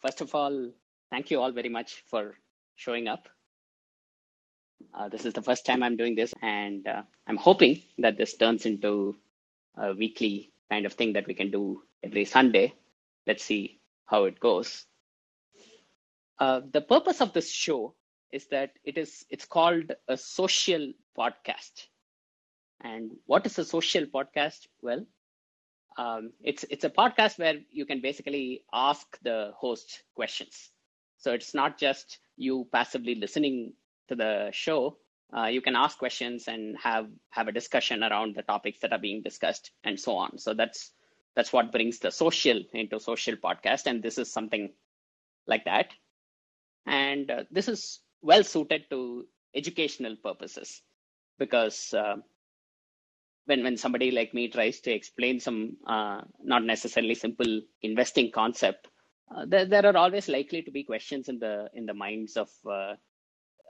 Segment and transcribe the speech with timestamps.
[0.00, 0.70] first of all,
[1.10, 2.38] thank you all very much for
[2.76, 3.28] showing up.
[4.94, 8.36] Uh, this is the first time I'm doing this, and uh, I'm hoping that this
[8.36, 9.16] turns into
[9.76, 12.74] a weekly kind of thing that we can do every Sunday.
[13.26, 14.86] Let's see how it goes.
[16.38, 17.94] Uh, the purpose of this show
[18.32, 21.86] is that it is it's called a social podcast.
[22.80, 24.66] And what is a social podcast?
[24.80, 25.04] Well,
[25.96, 30.70] um, it's it's a podcast where you can basically ask the host questions.
[31.18, 33.74] So it's not just you passively listening
[34.08, 34.98] to the show.
[35.36, 38.98] Uh, you can ask questions and have have a discussion around the topics that are
[38.98, 40.38] being discussed and so on.
[40.38, 40.92] So that's
[41.34, 44.72] that's what brings the social into social podcast, and this is something
[45.46, 45.92] like that.
[46.86, 50.82] And uh, this is well suited to educational purposes
[51.38, 52.16] because uh,
[53.50, 56.20] when when somebody like me tries to explain some uh,
[56.52, 58.88] not necessarily simple investing concept,
[59.34, 62.48] uh, there there are always likely to be questions in the in the minds of
[62.78, 62.94] uh,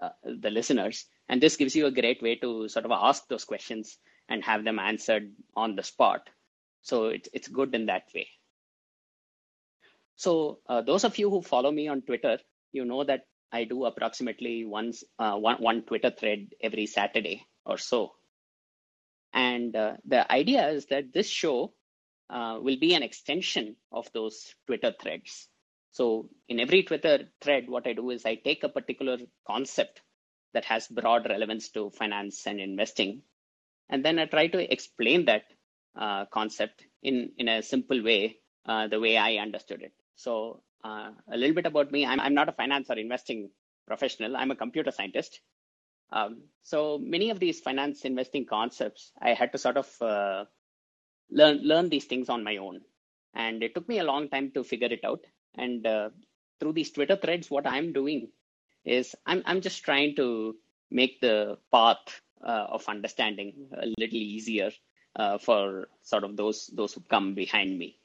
[0.03, 3.45] uh, the listeners, and this gives you a great way to sort of ask those
[3.45, 3.97] questions
[4.29, 6.29] and have them answered on the spot.
[6.83, 8.29] So it's it's good in that way.
[10.17, 12.39] So uh, those of you who follow me on Twitter,
[12.73, 17.79] you know that I do approximately once uh, one one Twitter thread every Saturday or
[17.79, 18.13] so.
[19.33, 21.73] And uh, the idea is that this show
[22.29, 25.49] uh, will be an extension of those Twitter threads.
[25.93, 30.03] So in every Twitter thread, what I do is I take a particular concept
[30.55, 33.23] that has broad relevance to finance and investing,
[33.89, 35.45] and then I try to explain that
[35.97, 39.93] uh, concept in in a simple way, uh, the way I understood it.
[40.15, 43.51] So uh, a little bit about me: I'm I'm not a finance or investing
[43.87, 44.37] professional.
[44.37, 45.41] I'm a computer scientist.
[46.13, 50.45] Um, so many of these finance investing concepts, I had to sort of uh,
[51.31, 52.81] learn learn these things on my own,
[53.35, 55.25] and it took me a long time to figure it out.
[55.55, 56.11] And uh,
[56.59, 58.29] through these Twitter threads, what I'm doing
[58.85, 60.57] is I'm I'm just trying to
[60.91, 64.71] make the path uh, of understanding a little easier
[65.17, 67.99] uh, for sort of those those who come behind me.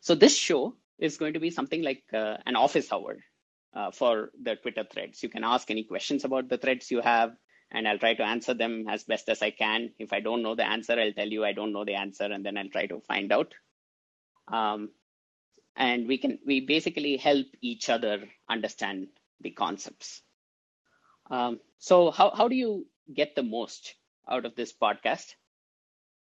[0.00, 3.18] So this show is going to be something like uh, an office hour
[3.74, 5.22] uh, for the Twitter threads.
[5.22, 7.36] You can ask any questions about the threads you have,
[7.70, 9.92] and I'll try to answer them as best as I can.
[9.98, 12.44] If I don't know the answer, I'll tell you I don't know the answer, and
[12.44, 13.54] then I'll try to find out.
[14.48, 14.90] Um,
[15.76, 19.08] and we can we basically help each other understand
[19.40, 20.22] the concepts.
[21.30, 23.94] Um, so how how do you get the most
[24.28, 25.34] out of this podcast?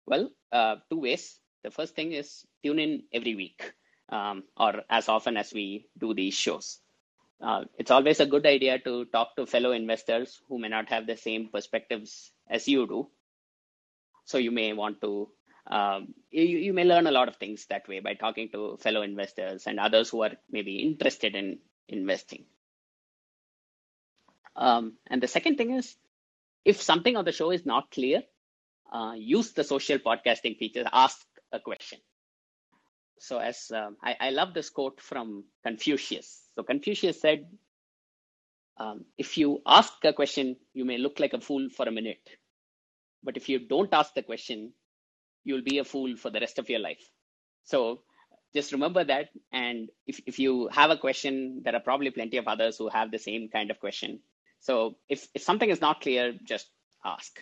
[0.05, 1.39] Well, uh, two ways.
[1.63, 3.73] The first thing is tune in every week
[4.09, 6.79] um, or as often as we do these shows.
[7.41, 11.07] Uh, it's always a good idea to talk to fellow investors who may not have
[11.07, 13.07] the same perspectives as you do.
[14.25, 15.29] So you may want to,
[15.67, 19.01] um, you, you may learn a lot of things that way by talking to fellow
[19.01, 22.45] investors and others who are maybe interested in investing.
[24.55, 25.95] Um, and the second thing is,
[26.65, 28.23] if something on the show is not clear,
[28.91, 31.99] uh, use the social podcasting feature, ask a question.
[33.19, 36.41] So, as um, I, I love this quote from Confucius.
[36.59, 37.47] So, Confucius said,
[38.77, 42.29] um, If you ask a question, you may look like a fool for a minute.
[43.23, 44.73] But if you don't ask the question,
[45.45, 47.01] you'll be a fool for the rest of your life.
[47.63, 48.01] So,
[48.53, 49.29] just remember that.
[49.53, 53.09] And if, if you have a question, there are probably plenty of others who have
[53.09, 54.19] the same kind of question.
[54.59, 56.67] So, if, if something is not clear, just
[57.05, 57.41] ask.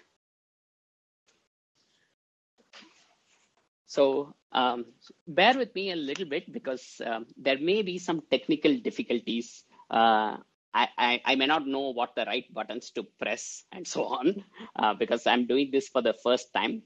[3.88, 4.86] So um,
[5.28, 9.64] bear with me a little bit because um, there may be some technical difficulties.
[9.90, 10.38] Uh,
[10.74, 14.44] I, I, I, may not know what the right buttons to press and so on
[14.76, 16.84] uh, because I'm doing this for the first time.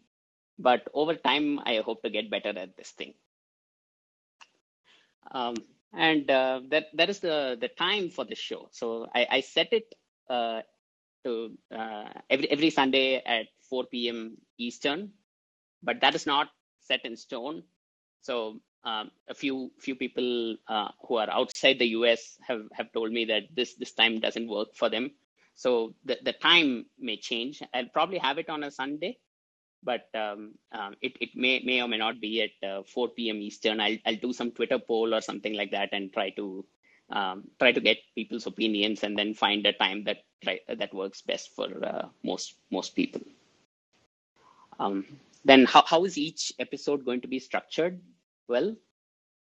[0.57, 3.13] But over time, I hope to get better at this thing.
[5.31, 5.55] Um,
[5.93, 8.69] and uh, that that is the the time for the show.
[8.71, 9.93] So I, I set it
[10.29, 10.61] uh,
[11.25, 14.37] to uh, every every Sunday at 4 p.m.
[14.57, 15.11] Eastern,
[15.83, 16.49] but that is not
[16.91, 17.63] set in stone.
[18.21, 23.11] So um, a few few people uh, who are outside the US have, have told
[23.17, 25.11] me that this this time doesn't work for them.
[25.55, 27.61] So the, the time may change.
[27.73, 29.17] I'll probably have it on a Sunday,
[29.83, 33.41] but um, um, it, it may may or may not be at uh, 4 p.m.
[33.47, 33.79] Eastern.
[33.79, 36.65] I'll, I'll do some Twitter poll or something like that and try to
[37.11, 40.19] um, try to get people's opinions and then find a time that
[40.79, 43.21] that works best for uh, most most people.
[44.79, 45.05] Um,
[45.43, 48.01] then how, how is each episode going to be structured?
[48.47, 48.75] Well,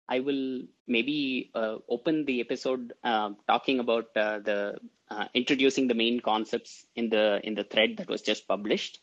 [0.08, 4.79] I will maybe uh, open the episode uh, talking about uh, the
[5.11, 9.00] uh, introducing the main concepts in the in the thread that was just published.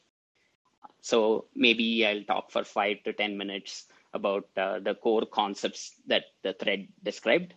[1.02, 6.26] So maybe I'll talk for five to ten minutes about uh, the core concepts that
[6.44, 7.54] the thread described.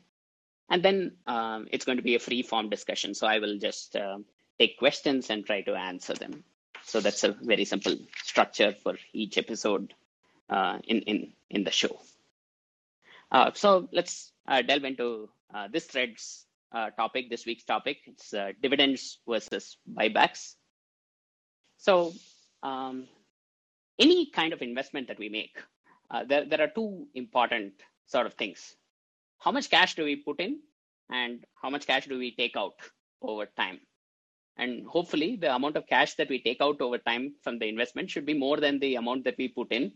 [0.70, 3.14] And then um, it's going to be a free form discussion.
[3.14, 4.18] So I will just uh,
[4.58, 6.44] take questions and try to answer them.
[6.86, 9.94] So that's a very simple structure for each episode
[10.50, 11.98] uh, in, in, in the show.
[13.32, 16.46] Uh, so let's uh, delve into uh, this thread's
[16.96, 17.98] topic, this week's topic.
[18.06, 20.54] It's dividends versus buybacks.
[21.78, 22.12] So
[22.62, 23.06] um,
[23.98, 25.56] any kind of investment that we make,
[26.26, 27.74] there, there are two important
[28.06, 28.74] sort of things.
[29.38, 30.60] How much cash do we put in
[31.10, 32.74] and how much cash do we take out
[33.22, 33.80] over time?
[34.56, 38.10] And hopefully, the amount of cash that we take out over time from the investment
[38.10, 39.92] should be more than the amount that we put in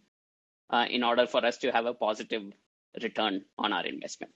[0.71, 2.43] uh, in order for us to have a positive
[3.03, 4.35] return on our investment.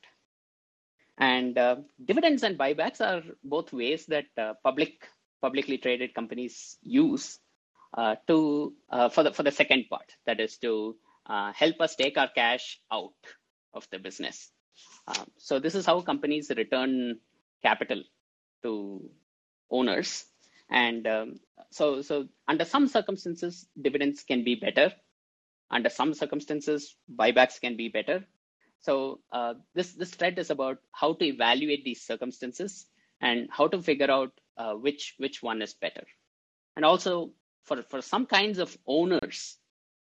[1.19, 5.09] And uh, dividends and buybacks are both ways that uh, public
[5.41, 7.39] publicly traded companies use
[7.95, 10.97] uh, to uh, for the for the second part, that is to
[11.27, 13.13] uh, help us take our cash out
[13.75, 14.51] of the business.
[15.07, 17.19] Um, so this is how companies return
[17.63, 18.03] capital
[18.63, 19.11] to
[19.73, 20.25] owners.
[20.71, 21.41] And um,
[21.71, 24.93] so, so under some circumstances, dividends can be better.
[25.71, 28.25] Under some circumstances, buybacks can be better.
[28.83, 32.87] So uh, this this thread is about how to evaluate these circumstances
[33.21, 36.05] and how to figure out uh, which which one is better.
[36.77, 37.31] And also
[37.65, 39.57] for for some kinds of owners,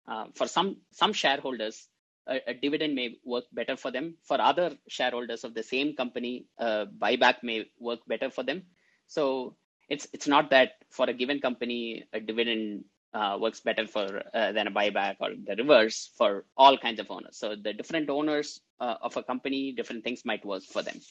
[0.08, 1.88] uh, for some some shareholders,
[2.26, 4.16] a, a, dividend may work better for them.
[4.24, 8.64] For other shareholders of the same company, buyback may work better for them.
[9.10, 9.56] So
[9.90, 14.52] it's it's not that for a given company a dividend uh, works better for uh,
[14.52, 17.38] than a buyback or the reverse for all kinds of owners.
[17.38, 21.02] So the different owners uh, of a company, different things might work for them.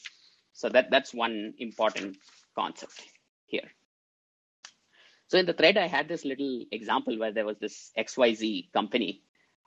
[0.53, 2.17] So that that's one important
[2.55, 3.03] concept
[3.47, 3.69] here.
[5.27, 9.23] So in the thread, I had this little example where there was this XYZ company.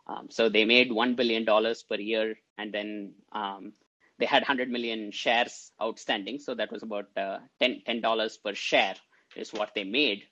[0.06, 3.72] Um, so they made one billion dollars per year, and then um,
[4.22, 6.38] they had 100 million shares outstanding.
[6.38, 8.94] So that was about uh, 10 $10 per share
[9.34, 10.22] is what they made.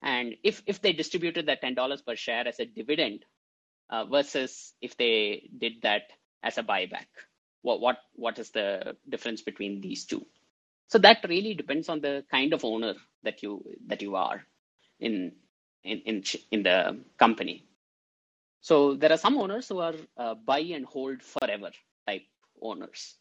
[0.00, 3.24] And if, if they distributed that $10 per share as a dividend
[3.90, 6.02] uh, versus if they did that
[6.44, 7.06] as a buyback,
[7.62, 10.24] what, what, what is the difference between these two?
[10.86, 12.94] So that really depends on the kind of owner
[13.24, 14.44] that you that you are
[15.00, 15.32] in
[15.82, 16.22] in in,
[16.52, 17.64] in the company.
[18.60, 21.72] So there are some owners who are uh, buy and hold forever
[22.06, 22.22] type
[22.62, 23.16] owners.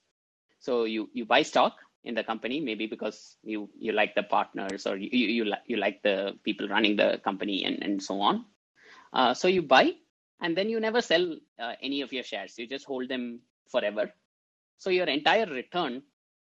[0.59, 4.87] So you you buy stock in the company maybe because you you like the partners
[4.87, 8.45] or you you, you, you like the people running the company and, and so on.
[9.13, 9.93] Uh, so you buy
[10.41, 12.57] and then you never sell uh, any of your shares.
[12.57, 13.41] You just hold them
[13.71, 14.11] forever.
[14.77, 16.03] So your entire return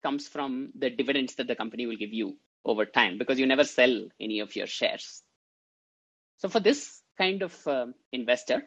[0.03, 3.63] comes from the dividends that the company will give you over time because you never
[3.63, 5.23] sell any of your shares.
[6.37, 8.63] So for this kind of uh, investor,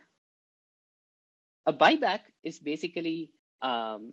[1.66, 3.30] a buyback is basically
[3.62, 4.12] um,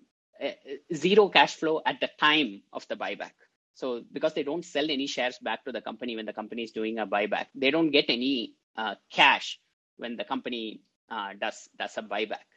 [0.94, 3.32] zero cash flow at the time of the buyback.
[3.76, 6.72] So because they don't sell any shares back to the company when the company is
[6.72, 9.60] doing a buyback, they don't get any uh, cash
[9.98, 12.48] when the company uh, does does a buyback.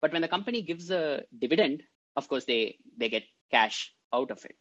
[0.00, 1.82] But when the company gives a dividend,
[2.16, 4.56] of course they they get cash out of it.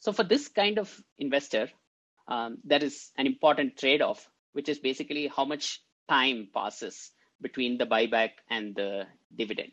[0.00, 1.70] So for this kind of investor,
[2.28, 7.10] um, there is an important trade-off, which is basically how much time passes
[7.40, 9.72] between the buyback and the dividend.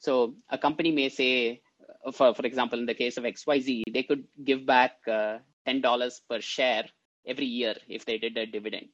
[0.00, 1.60] So a company may say,
[2.04, 5.38] uh, for, for example, in the case of XYZ, they could give back uh,
[5.68, 6.84] $10 per share
[7.26, 8.88] every year if they did a dividend.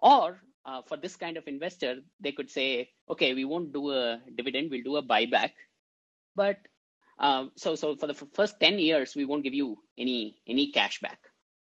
[0.00, 4.20] Or uh, for this kind of investor, they could say, okay, we won't do a
[4.36, 5.52] dividend, we'll do a buyback.
[6.36, 6.58] But
[7.18, 11.00] uh, so, so for the first 10 years, we won't give you any, any cash
[11.00, 11.18] back.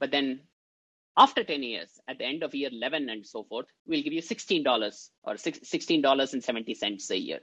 [0.01, 0.41] But then
[1.17, 4.23] after 10 years, at the end of year 11 and so forth, we'll give you
[4.23, 7.41] $16 or $16.70 a year.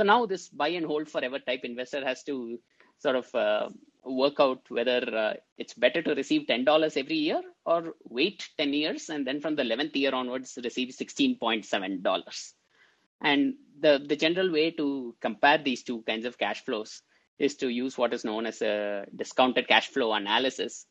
[0.00, 2.58] So now this buy and hold forever type investor has to
[3.00, 3.68] sort of uh,
[4.02, 9.10] work out whether uh, it's better to receive $10 every year or wait 10 years
[9.10, 12.52] and then from the 11th year onwards receive $16.7.
[13.20, 17.02] And the, the general way to compare these two kinds of cash flows
[17.38, 20.86] is to use what is known as a discounted cash flow analysis,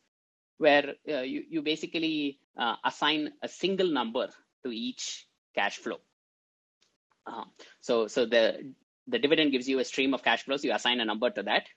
[0.60, 4.30] where uh, you, you basically uh, assign a single number
[4.64, 5.26] to each
[5.56, 5.98] cash flow.
[7.26, 7.46] Uh,
[7.82, 8.74] so, so the
[9.10, 11.68] the dividend gives you a stream of cash flows, you assign a number to that.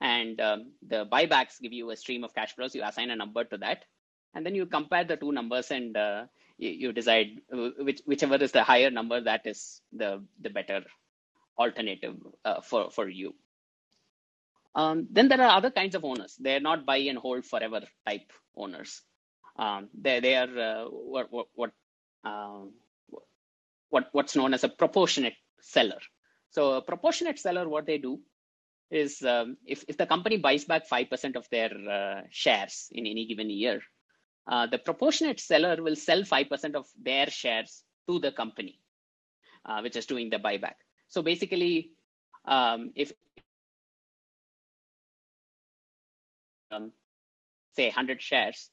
[0.00, 3.44] And um, the buybacks give you a stream of cash flows, you assign a number
[3.44, 3.84] to that.
[4.34, 6.24] And then you compare the two numbers and uh,
[6.58, 10.82] you, you, decide which, whichever is the higher number, that is the, the better
[11.58, 13.34] alternative uh, for, for you.
[14.74, 16.36] Um, then there are other kinds of owners.
[16.38, 19.02] They're not buy and hold forever type owners.
[19.58, 21.70] Um, they, they are uh, what, what, what
[22.24, 22.72] um,
[23.90, 25.98] what, what's known as a proportionate seller.
[26.50, 28.20] So a proportionate seller, what they do
[28.90, 33.26] is um, if, if the company buys back 5% of their uh, shares in any
[33.26, 33.82] given year,
[34.50, 38.80] uh, the proportionate seller will sell 5% of their shares to the company,
[39.66, 40.74] uh, which is doing the buyback.
[41.08, 41.90] So basically,
[42.46, 43.12] um, if
[46.70, 46.92] um,
[47.76, 48.70] say 100 shares,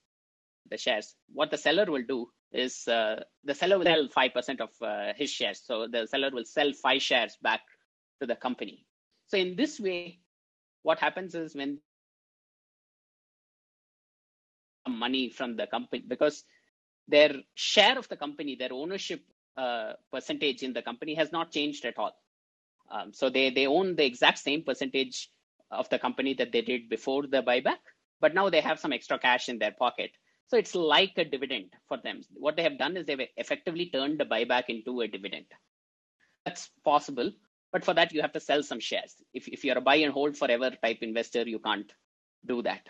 [0.69, 4.69] the shares, what the seller will do is uh, the seller will sell 5% of
[4.81, 5.61] uh, his shares.
[5.63, 7.61] So the seller will sell five shares back
[8.21, 8.85] to the company.
[9.27, 10.19] So in this way,
[10.83, 11.79] what happens is when
[14.87, 16.43] money from the company, because
[17.07, 19.21] their share of the company, their ownership
[19.57, 22.15] uh, percentage in the company has not changed at all.
[22.91, 25.29] Um, so they, they own the exact same percentage
[25.71, 27.81] of the company that they did before the buyback,
[28.21, 30.11] but now they have some extra cash in their pocket.
[30.47, 32.21] So it's like a dividend for them.
[32.33, 35.45] What they have done is they've effectively turned the buyback into a dividend.
[36.45, 37.31] That's possible,
[37.71, 39.15] but for that you have to sell some shares.
[39.33, 41.91] If, if you're a buy and hold forever type investor, you can't
[42.45, 42.81] do that.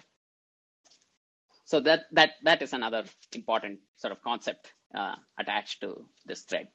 [1.64, 6.68] So that that that is another important sort of concept uh, attached to this thread.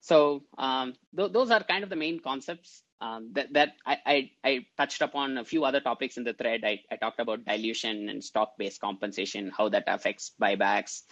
[0.00, 4.30] So um, th those are kind of the main concepts um, that, that I, I,
[4.44, 6.62] I, touched upon a few other topics in the thread.
[6.64, 11.02] I, I talked about dilution and stock-based compensation, how that affects buybacks,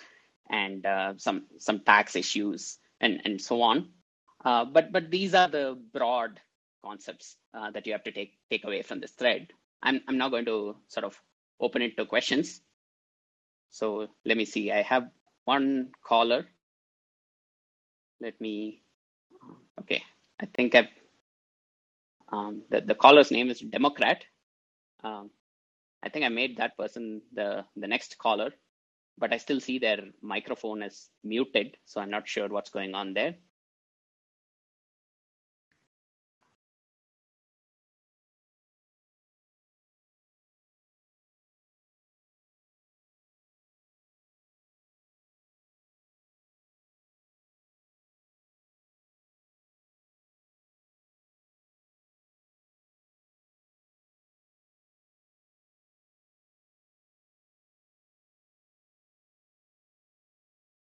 [0.48, 3.90] and uh, some some tax issues and and so on.
[4.44, 6.40] Uh, but but these are the broad
[6.84, 9.48] concepts uh, that you have to take take away from this thread.
[9.82, 11.20] I'm I'm now going to sort of
[11.60, 12.60] open it to questions.
[13.70, 14.70] So let me see.
[14.70, 15.08] I have
[15.44, 16.46] one caller.
[18.20, 18.82] Let me.
[19.80, 20.02] Okay,
[20.40, 20.88] I think I've
[22.32, 24.24] um, the, the caller's name is Democrat.
[25.04, 25.30] Um,
[26.02, 28.50] I think I made that person the, the next caller,
[29.18, 33.14] but I still see their microphone is muted, so I'm not sure what's going on
[33.14, 33.36] there.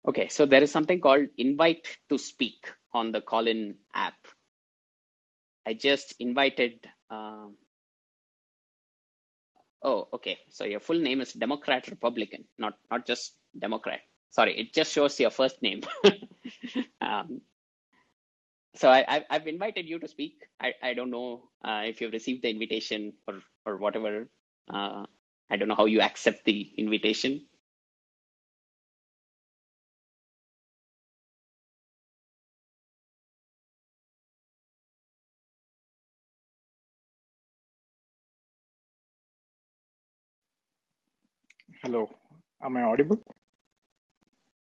[0.06, 4.18] Okay, so there is something called invite to speak on the Callin app.
[5.66, 6.84] I just invited.
[7.08, 7.54] Um,
[9.82, 10.38] oh, okay.
[10.50, 14.00] So your full name is Democrat Republican, not not just Democrat.
[14.30, 15.82] Sorry, it just shows your first name.
[17.00, 17.42] um,
[18.74, 20.40] so I, have invited you to speak.
[20.58, 24.28] I, I don't know uh, if you've received the invitation or or whatever.
[24.72, 25.04] Uh,
[25.50, 27.46] I don't know how you accept the invitation.
[41.82, 42.08] Hello,
[42.62, 43.18] am I audible?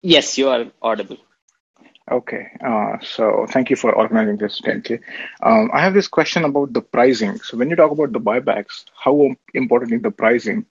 [0.03, 1.17] Yes, you are audible.
[2.09, 5.01] Okay, uh, so thank you for organizing this, 10K.
[5.43, 7.41] Um, I have this question about the pricing.
[7.41, 10.65] So when you talk about the buybacks, how important is the pricing?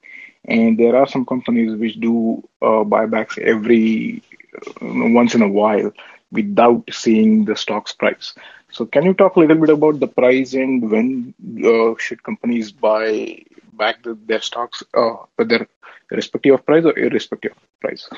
[0.45, 4.23] And there are some companies which do uh, buybacks every
[4.55, 5.91] uh, once in a while
[6.31, 8.33] without seeing the stock's price.
[8.71, 11.33] So can you talk a little bit about the price and when
[11.65, 13.43] uh, should companies buy
[13.77, 15.67] back the, their stocks, uh, whether
[16.11, 18.09] irrespective of price or irrespective of price?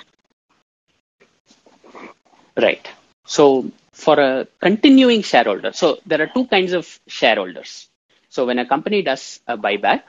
[2.58, 2.88] Right.
[3.26, 7.90] So for a continuing shareholder, so there are two kinds of shareholders.
[8.30, 10.04] So when a company does a buyback,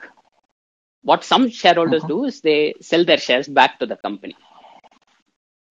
[1.03, 2.07] what some shareholders uh-huh.
[2.07, 4.35] do is they sell their shares back to the company.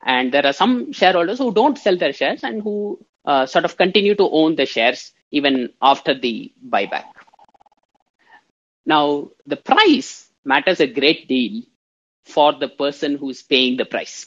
[0.04, 3.76] And there are some shareholders who don't sell their shares and who uh, sort of
[3.76, 7.04] continue to own the shares even after the buyback.
[8.86, 11.62] Now, the price matters a great deal
[12.24, 14.26] for the person who's paying the price.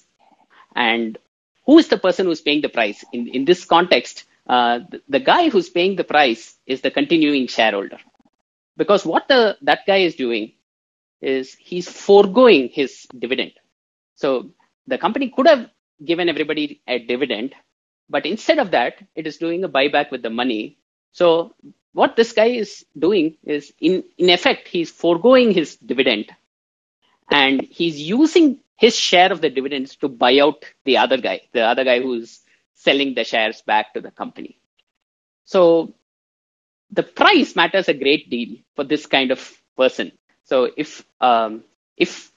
[0.76, 1.18] And
[1.66, 3.04] who is the person who's paying the price?
[3.14, 7.48] In, in this context, uh, the, the guy who's paying the price is the continuing
[7.48, 7.98] shareholder.
[8.78, 10.54] Because what the, that guy is doing
[11.22, 13.54] is he's foregoing his dividend.
[14.16, 14.52] So
[14.88, 15.70] the company could have
[16.04, 17.56] given everybody a dividend,
[18.10, 20.78] but instead of that, it is doing a buyback with the money.
[21.12, 21.54] So
[21.94, 26.32] what this guy is doing is, in, in effect, he's foregoing his dividend
[27.32, 31.62] and he's using his share of the dividends to buy out the other guy, the
[31.62, 32.42] other guy who's
[32.74, 34.58] selling the shares back to the company.
[35.46, 35.94] So
[36.92, 39.40] the price matters a great deal for this kind of
[39.78, 40.12] person.
[40.44, 41.64] So if um,
[41.98, 42.32] if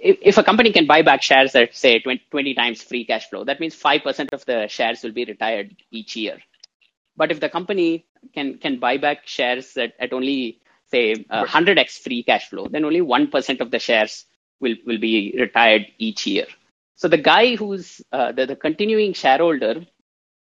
[0.00, 3.28] if, if a company can buy back shares at say 20, 20 times free cash
[3.30, 6.38] flow, that means five percent of the shares will be retired each year.
[7.16, 11.98] But if the company can can buy back shares at, at only say hundred x
[11.98, 14.26] free cash flow, then only one percent of the shares
[14.60, 16.46] will will be retired each year.
[16.96, 19.86] So the guy who's uh, the, the continuing shareholder,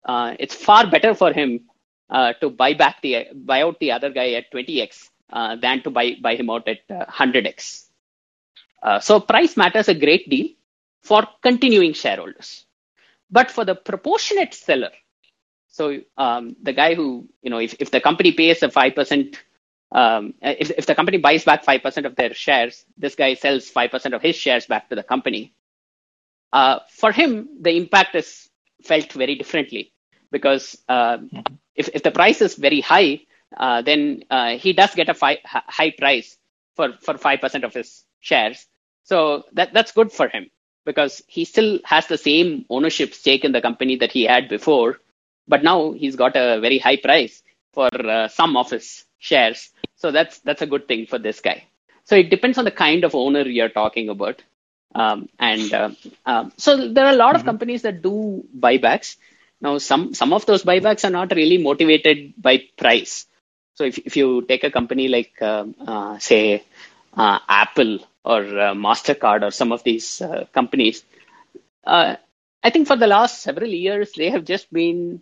[0.05, 1.61] uh, it's far better for him
[2.09, 5.89] uh, to buy back the buy out the other guy at 20x uh, than to
[5.89, 7.87] buy buy him out at 100x.
[8.83, 10.49] Uh, so price matters a great deal
[11.01, 12.65] for continuing shareholders,
[13.31, 14.91] but for the proportionate seller.
[15.73, 19.43] So um, the guy who you know if, if the company pays a five percent
[19.93, 24.13] um, if, if the company buys back 5% of their shares, this guy sells 5%
[24.15, 25.53] of his shares back to the company.
[26.53, 28.49] Uh, for him, the impact is
[28.83, 29.93] felt very differently
[30.31, 31.17] because uh,
[31.75, 33.21] if, if the price is very high,
[33.57, 36.37] uh, then uh, he does get a fi- high price
[36.75, 38.67] for, for 5% of his shares.
[39.03, 40.49] So that, that's good for him
[40.85, 44.99] because he still has the same ownership stake in the company that he had before,
[45.47, 49.69] but now he's got a very high price for uh, some of his shares.
[49.95, 51.63] So that's that's a good thing for this guy.
[52.05, 54.41] So it depends on the kind of owner you're talking about.
[54.93, 55.89] Um, and uh,
[56.25, 57.39] um, so there are a lot mm-hmm.
[57.39, 59.15] of companies that do buybacks.
[59.62, 63.25] Now, some some of those buybacks are not really motivated by price.
[63.75, 66.63] So if if you take a company like uh, uh, say
[67.15, 71.03] uh, Apple or uh, Mastercard or some of these uh, companies,
[71.85, 75.21] I think for the last several years they have just been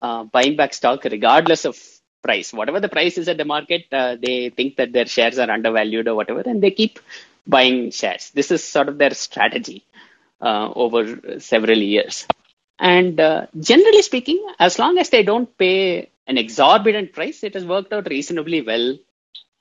[0.00, 1.78] buying back stock regardless of
[2.22, 2.52] price.
[2.52, 6.08] Whatever the price is at the market, uh, they think that their shares are undervalued
[6.08, 6.98] or whatever, and they keep
[7.46, 8.30] buying shares.
[8.30, 9.84] This is sort of their strategy
[10.40, 12.26] uh, over several years.
[12.78, 17.64] And uh, generally speaking, as long as they don't pay an exorbitant price, it has
[17.64, 18.96] worked out reasonably well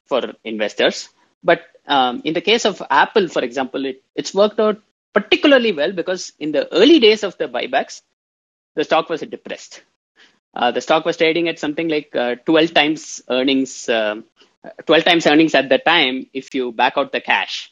[0.07, 1.09] for investors.
[1.43, 4.81] But um, in the case of Apple, for example, it, it's worked out
[5.13, 8.01] particularly well because in the early days of the buybacks,
[8.75, 9.81] the stock was depressed.
[10.53, 14.15] Uh, the stock was trading at something like uh, 12 times earnings, uh,
[14.85, 17.71] 12 times earnings at the time if you back out the cash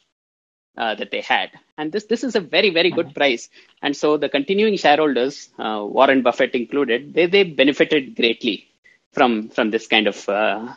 [0.76, 1.50] uh, that they had.
[1.76, 3.48] And this this is a very very good price.
[3.82, 8.68] And so the continuing shareholders, uh, Warren Buffett included, they they benefited greatly
[9.12, 10.74] from from this kind of uh,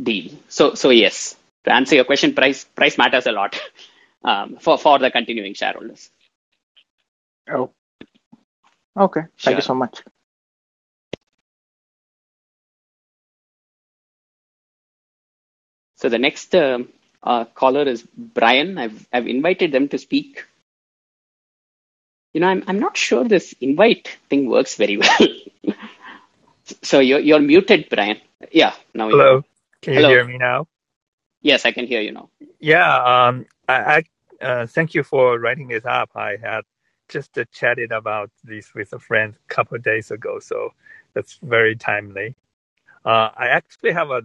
[0.00, 0.32] deal.
[0.48, 3.58] So so yes, to answer your question, price price matters a lot
[4.24, 6.10] um, for for the continuing shareholders.
[7.50, 7.70] Oh,
[8.96, 9.20] okay.
[9.20, 9.54] Thank sure.
[9.54, 10.02] you so much.
[16.02, 16.80] So the next uh,
[17.22, 18.76] uh, caller is Brian.
[18.76, 20.44] I've I've invited them to speak.
[22.34, 25.28] You know, I'm I'm not sure this invite thing works very well.
[26.82, 28.20] so you're you're muted, Brian.
[28.50, 29.10] Yeah, now.
[29.10, 29.44] Hello.
[29.80, 30.08] Can you Hello.
[30.08, 30.66] hear me now?
[31.40, 32.30] Yes, I can hear you now.
[32.58, 32.96] Yeah.
[32.96, 33.46] Um.
[33.68, 34.02] I,
[34.42, 36.10] I uh, thank you for writing this up.
[36.16, 36.62] I had
[37.10, 40.74] just uh, chatted about this with a friend a couple of days ago, so
[41.14, 42.34] that's very timely.
[43.04, 44.22] Uh, I actually have a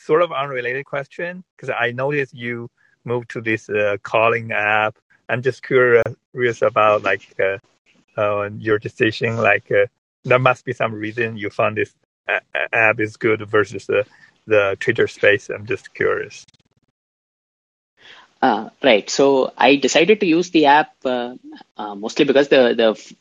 [0.00, 2.70] sort of unrelated question because I noticed you
[3.04, 4.96] moved to this uh, Callin app.
[5.28, 7.58] I'm just curious about like uh,
[8.20, 9.36] uh, your decision.
[9.36, 9.86] Like uh,
[10.24, 11.94] there must be some reason you found this
[12.72, 14.04] app is good versus the
[14.46, 15.50] the Twitter space.
[15.50, 16.44] I'm just curious.
[18.42, 19.08] Uh, right.
[19.10, 21.34] So I decided to use the app uh,
[21.76, 23.14] uh, mostly because the the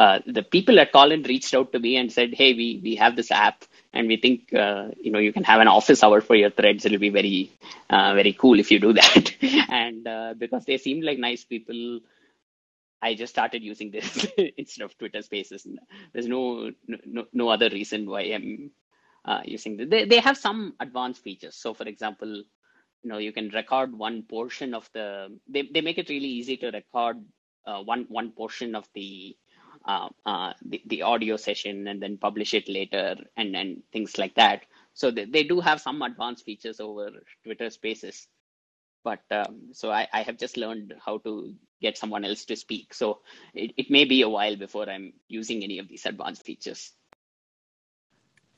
[0.00, 3.16] uh, the people at Callin reached out to me and said, "Hey, we we have
[3.16, 6.34] this app and we think uh, you know you can have an office hour for
[6.36, 6.84] your threads.
[6.84, 7.50] It'll be very
[7.90, 9.34] uh, very cool if you do that.
[9.70, 12.00] And uh, because they seemed like nice people
[13.02, 15.66] i just started using this instead of twitter spaces.
[16.12, 18.70] There's no no, no other reason why i'm
[19.24, 19.88] uh, using this.
[19.90, 21.56] They, they have some advanced features.
[21.56, 22.28] So for example
[23.02, 26.56] you know you can record one portion of the they, they make it really easy
[26.58, 27.18] to record
[27.66, 29.36] uh, one one portion of the
[29.86, 34.34] uh, uh, the, the audio session and then publish it later and, and things like
[34.34, 34.62] that.
[34.94, 37.10] So they, they do have some advanced features over
[37.44, 38.26] Twitter Spaces.
[39.04, 42.92] But um, so I, I have just learned how to get someone else to speak.
[42.92, 43.20] So
[43.54, 46.92] it, it may be a while before I'm using any of these advanced features.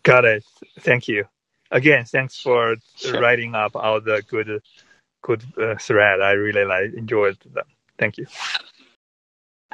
[0.02, 0.44] Got it.
[0.80, 1.26] Thank you.
[1.70, 3.20] Again, thanks for sure.
[3.20, 4.62] writing up all the good
[5.22, 6.22] good uh, thread.
[6.22, 7.66] I really like enjoyed them.
[7.98, 8.26] Thank you.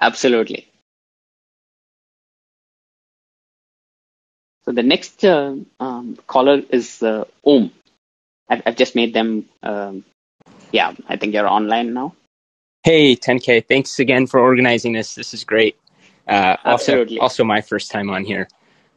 [0.00, 0.73] Absolutely.
[4.64, 7.70] So the next uh, um, caller is uh, Om.
[8.48, 9.48] I've, I've, just made them.
[9.62, 10.04] Um,
[10.72, 12.14] yeah, I think you're online now.
[12.82, 13.66] Hey, 10K.
[13.66, 15.14] Thanks again for organizing this.
[15.14, 15.76] This is great.
[16.26, 17.18] Uh, Absolutely.
[17.18, 18.48] Also, also my first time on here.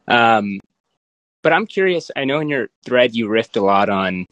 [0.08, 0.60] Um,
[1.43, 2.12] but I'm curious.
[2.15, 4.25] I know in your thread you riffed a lot on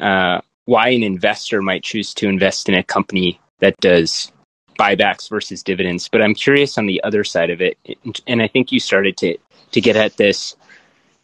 [0.00, 4.32] uh, why an investor might choose to invest in a company that does
[4.78, 6.08] buybacks versus dividends.
[6.08, 7.78] But I'm curious on the other side of it,
[8.26, 9.38] and I think you started to
[9.72, 10.56] to get at this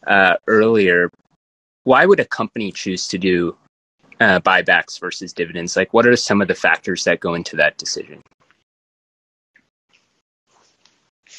[0.07, 1.09] uh, earlier.
[1.83, 3.55] Why would a company choose to do
[4.19, 5.75] uh, buybacks versus dividends?
[5.75, 8.23] Like, what are some of the factors that go into that decision?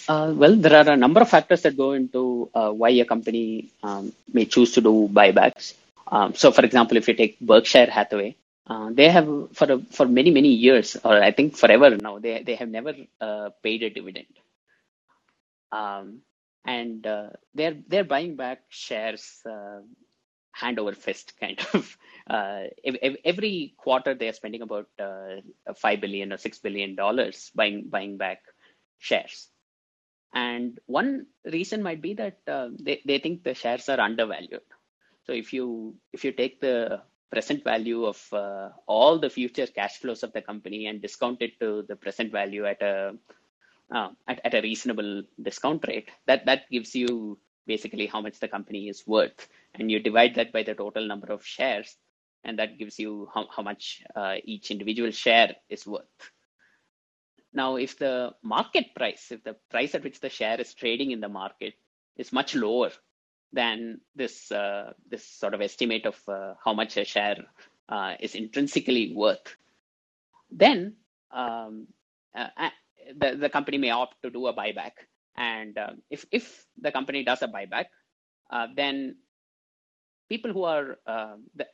[0.06, 3.70] Uh, well, there are a number of factors that go into uh, why a company
[3.82, 5.74] um, may choose to do buybacks.
[6.06, 8.36] Um, so, for example, if you take Berkshire Hathaway,
[8.66, 12.42] uh, they have for a, for many many years, or I think forever now, they
[12.42, 14.26] they have never uh, paid a dividend.
[15.72, 16.20] Um,
[16.64, 19.80] and uh, they're they're buying back shares uh,
[20.52, 21.96] hand over fist, kind of.
[22.26, 22.68] Uh,
[23.22, 25.36] every quarter, they are spending about uh,
[25.76, 28.38] five billion or six billion dollars buying buying back
[28.98, 29.50] shares.
[30.32, 32.38] And one reason might be that
[32.80, 34.62] they they think the shares are undervalued.
[35.26, 39.98] So if you if you take the present value of uh, all the future cash
[39.98, 43.16] flows of the company and discount it to the present value at a
[43.92, 48.48] uh, at, at a reasonable discount rate, that that gives you basically how much the
[48.48, 51.96] company is worth, and you divide that by the total number of shares,
[52.44, 56.30] and that gives you how, how much uh, each individual share is worth.
[57.52, 61.20] Now, if the market price, if the price at which the share is trading in
[61.20, 61.74] the market
[62.16, 62.90] is much lower
[63.52, 67.44] than this uh, this sort of estimate of uh, how much a share
[67.88, 69.56] uh, is intrinsically worth,
[70.50, 70.96] then
[71.30, 71.86] um,
[72.34, 72.48] uh,
[73.16, 74.92] the the company may opt to do a buyback.
[75.36, 77.86] And uh, if if the company does a buyback,
[78.76, 79.16] then
[80.28, 80.98] people who are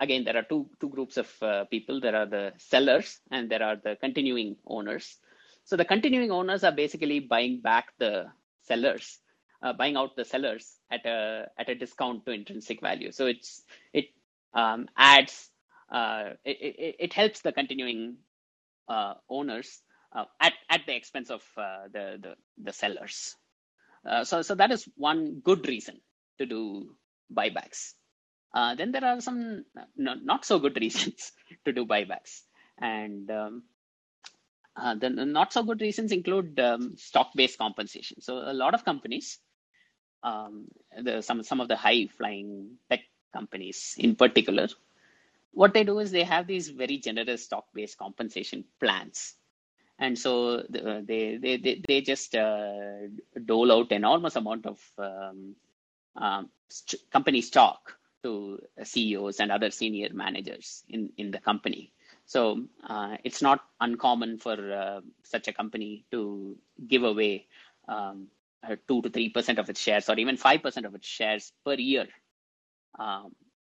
[0.01, 1.29] again there are two two groups of
[1.71, 2.01] people.
[2.01, 5.19] There are the sellers and there are the continuing owners.
[5.65, 8.27] So the continuing owners are basically buying back the
[8.63, 9.21] sellers
[9.63, 13.13] uh, buying out the sellers at a at a discount to intrinsic value.
[13.13, 13.63] So it's
[13.93, 14.07] it
[14.55, 15.51] um, adds
[15.93, 18.17] uh, it, it, it, helps the continuing
[18.89, 19.83] uh, owners
[20.15, 23.37] uh, at at the expense of uh, the, the the sellers.
[24.09, 26.01] Uh, so so that is one good reason
[26.39, 26.95] to do
[27.33, 27.95] buybacks.
[28.77, 29.65] then there are some
[29.97, 31.33] not so good reasons
[31.65, 32.43] to do buybacks,
[32.79, 33.63] and um,
[34.77, 38.21] uh, the not so good reasons include um, stock based compensation.
[38.21, 39.39] So, a lot of companies
[40.23, 40.69] um,
[41.03, 43.01] the, some some of the high flying tech
[43.33, 44.69] companies in particular,
[45.53, 49.35] what they do is they have these very generous stock based compensation plans,
[50.01, 53.07] and so they they they, they just uh,
[53.45, 55.55] dole out enormous amount of um,
[56.17, 61.93] um, st- company stock to CEOs and other senior managers in in the company.
[62.25, 66.57] So uh, it's not uncommon for uh, such a company to
[66.89, 67.47] give away
[67.89, 68.29] um,
[68.67, 71.53] uh, two to three percent of its shares, or even five percent of its shares
[71.65, 72.07] per year,
[72.99, 73.35] um,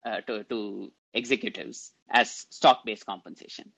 [0.07, 3.73] uh, to, to executives as stock-based compensation.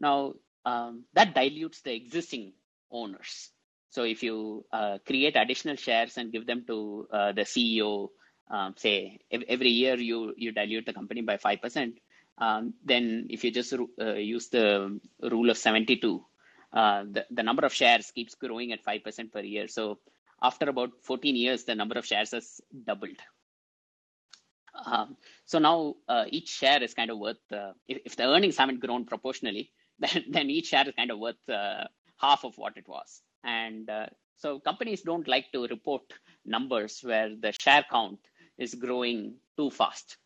[0.00, 2.52] Now um, that dilutes the existing
[2.90, 3.50] owners.
[3.90, 8.08] So if you uh, create additional shares and give them to uh, the CEO,
[8.50, 11.98] um, say every year you you dilute the company by five percent,
[12.40, 16.24] um, then if you just uh, use the rule of 72,
[16.72, 19.68] uh, the, the number of shares keeps growing at 5% per year.
[19.68, 19.98] So
[20.42, 23.16] after about 14 years, the number of shares has doubled.
[24.86, 28.56] Um, so now uh, each share is kind of worth, uh, if, if, the earnings
[28.56, 31.84] haven't grown proportionally, then, then each share is kind of worth uh,
[32.18, 33.22] half of what it was.
[33.44, 34.06] And uh,
[34.36, 36.02] so companies don't like to report
[36.44, 38.18] numbers where the share count
[38.56, 40.16] is growing too fast.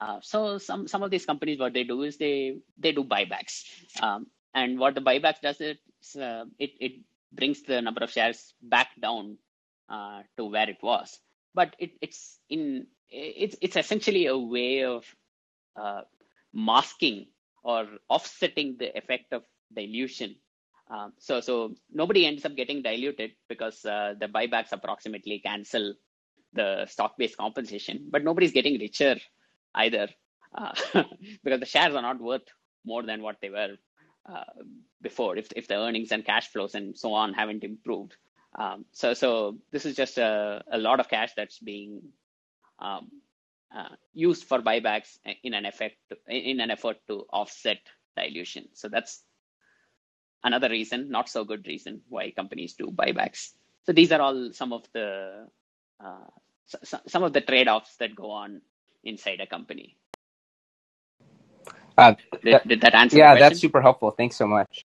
[0.00, 3.64] Uh, so some some of these companies, what they do is they they do buybacks,
[4.00, 5.78] um, and what the buybacks does it
[6.20, 6.92] uh, it it
[7.32, 9.38] brings the number of shares back down
[9.88, 11.18] uh, to where it was.
[11.52, 15.04] But it, it's in it's it's essentially a way of
[15.74, 16.02] uh,
[16.52, 17.26] masking
[17.62, 19.42] or offsetting the effect of
[19.74, 20.36] dilution.
[20.90, 25.94] Um, so so nobody ends up getting diluted because uh, the buybacks approximately cancel
[26.54, 29.16] the stock-based compensation, but nobody's getting richer
[29.74, 30.08] either
[30.54, 30.72] uh,
[31.44, 32.48] because the shares are not worth
[32.84, 33.76] more than what they were
[34.28, 34.44] uh,
[35.02, 38.16] before if, if the earnings and cash flows and so on haven't improved.
[38.58, 42.00] Um, so, so this is just a, a lot of cash that's being
[42.78, 43.10] um,
[43.74, 45.96] uh, used for buybacks in an effect
[46.28, 47.78] in an effort to offset
[48.16, 48.68] dilution.
[48.74, 49.22] So that's
[50.42, 53.50] another reason, not so good reason, why companies do buybacks.
[53.86, 55.48] So these are all some of the
[56.00, 56.26] uh,
[57.06, 58.60] some of the trade-offs that go on
[59.02, 59.96] inside a company.
[61.96, 63.16] Uh, did, that, did, that answer?
[63.18, 64.10] Yeah, that's super helpful.
[64.12, 64.84] Thanks so much.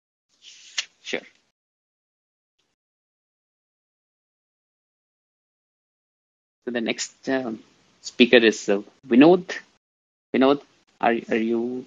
[1.00, 1.20] Sure.
[6.64, 7.60] So the next um,
[8.00, 9.56] speaker is uh, Vinod.
[10.34, 10.62] Vinod,
[11.00, 11.86] are are you?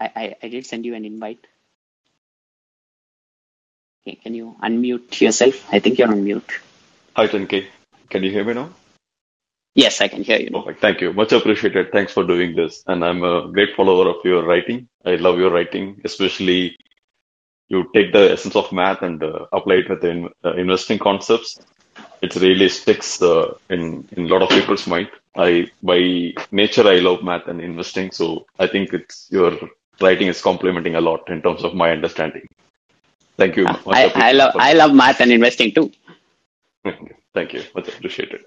[0.00, 1.46] I, I, I did send you an invite.
[4.06, 5.72] Okay, can you unmute yourself?
[5.72, 6.60] I think you're on mute.
[7.16, 7.66] Hi, 10K.
[8.10, 8.70] Can you hear me now?
[9.74, 10.50] Yes, I can hear you.
[10.50, 10.60] Now.
[10.60, 10.80] Perfect.
[10.80, 11.12] Thank you.
[11.12, 11.90] Much appreciated.
[11.90, 12.82] Thanks for doing this.
[12.86, 14.88] And I'm a great follower of your writing.
[15.04, 16.76] I love your writing, especially
[17.68, 21.58] you take the essence of math and uh, apply it with in, uh, investing concepts.
[22.24, 23.82] It really sticks uh, in
[24.16, 25.08] in a lot of people's mind.
[25.36, 25.48] I
[25.82, 25.98] by
[26.60, 29.52] nature I love math and investing, so I think it's your
[30.00, 32.46] writing is complementing a lot in terms of my understanding.
[33.36, 33.66] Thank you.
[33.66, 35.90] Uh, I, I love I love math and investing too.
[37.34, 37.62] Thank you.
[37.74, 38.42] Much appreciated.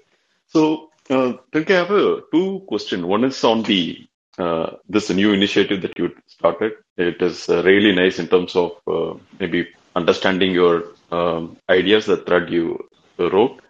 [0.46, 3.04] So, uh, I have uh, two questions.
[3.04, 4.06] One is on the
[4.38, 6.72] uh, this new initiative that you started.
[6.96, 12.16] It is uh, really nice in terms of uh, maybe understanding your um, ideas, the
[12.18, 12.88] thread you
[13.18, 13.60] wrote,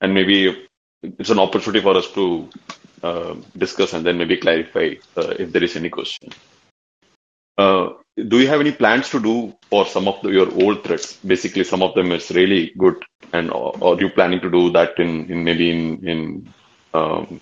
[0.00, 0.66] and maybe
[1.02, 2.48] it's an opportunity for us to
[3.02, 6.30] uh, discuss and then maybe clarify uh, if there is any question.
[7.56, 7.90] Uh,
[8.28, 11.16] do you have any plans to do for some of the, your old threads?
[11.24, 15.30] Basically, some of them is really good, and are you planning to do that in,
[15.30, 16.52] in maybe in in
[16.94, 17.40] um,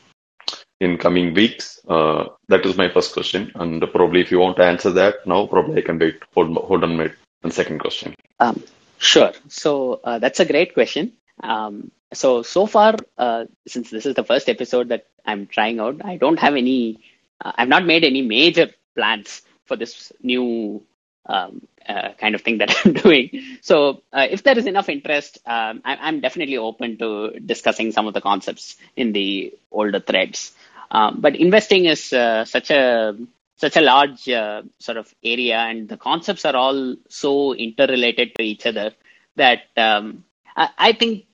[0.80, 1.80] in coming weeks?
[1.88, 5.46] Uh, that is my first question, and probably if you want to answer that now,
[5.46, 6.20] probably I can wait.
[6.34, 7.10] Hold, hold on, my
[7.50, 8.14] second question.
[8.40, 8.62] Um,
[8.98, 9.32] sure.
[9.48, 11.12] So uh, that's a great question.
[11.42, 16.04] Um, so so far, uh, since this is the first episode that I'm trying out,
[16.04, 17.00] I don't have any.
[17.40, 20.82] Uh, I've not made any major plans for this new
[21.26, 23.30] um, uh, kind of thing that I'm doing.
[23.60, 28.06] So uh, if there is enough interest, um, I, am definitely open to discussing some
[28.06, 30.52] of the concepts in the older threads.
[30.90, 33.16] Um, but investing is uh, such a
[33.56, 38.42] such a large uh, sort of area, and the concepts are all so interrelated to
[38.42, 38.92] each other
[39.36, 40.24] that um,
[40.56, 41.24] I, I, think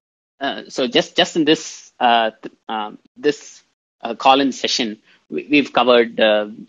[0.44, 0.86] uh, so.
[0.86, 3.62] Just just in this uh, th- um, this
[4.18, 4.98] call-in session,
[5.30, 6.18] we, have covered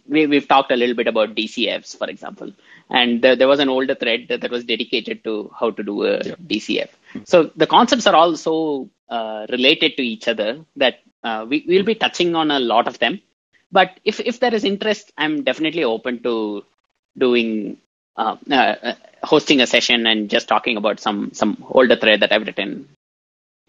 [0.08, 2.52] we, we've talked a little bit about DCFs, for example,
[2.90, 6.18] and there was an older thread that, that, was dedicated to how to do a
[6.24, 6.36] yeah.
[6.36, 6.90] DCF.
[7.26, 11.84] So the concepts are all so uh, related to each other that uh, we will
[11.84, 13.22] be touching on a lot of them.
[13.72, 16.64] But if if there is interest, I'm definitely open to
[17.18, 17.78] doing
[18.16, 22.46] uh, uh hosting a session and just talking about some some older thread that I've
[22.46, 22.88] written.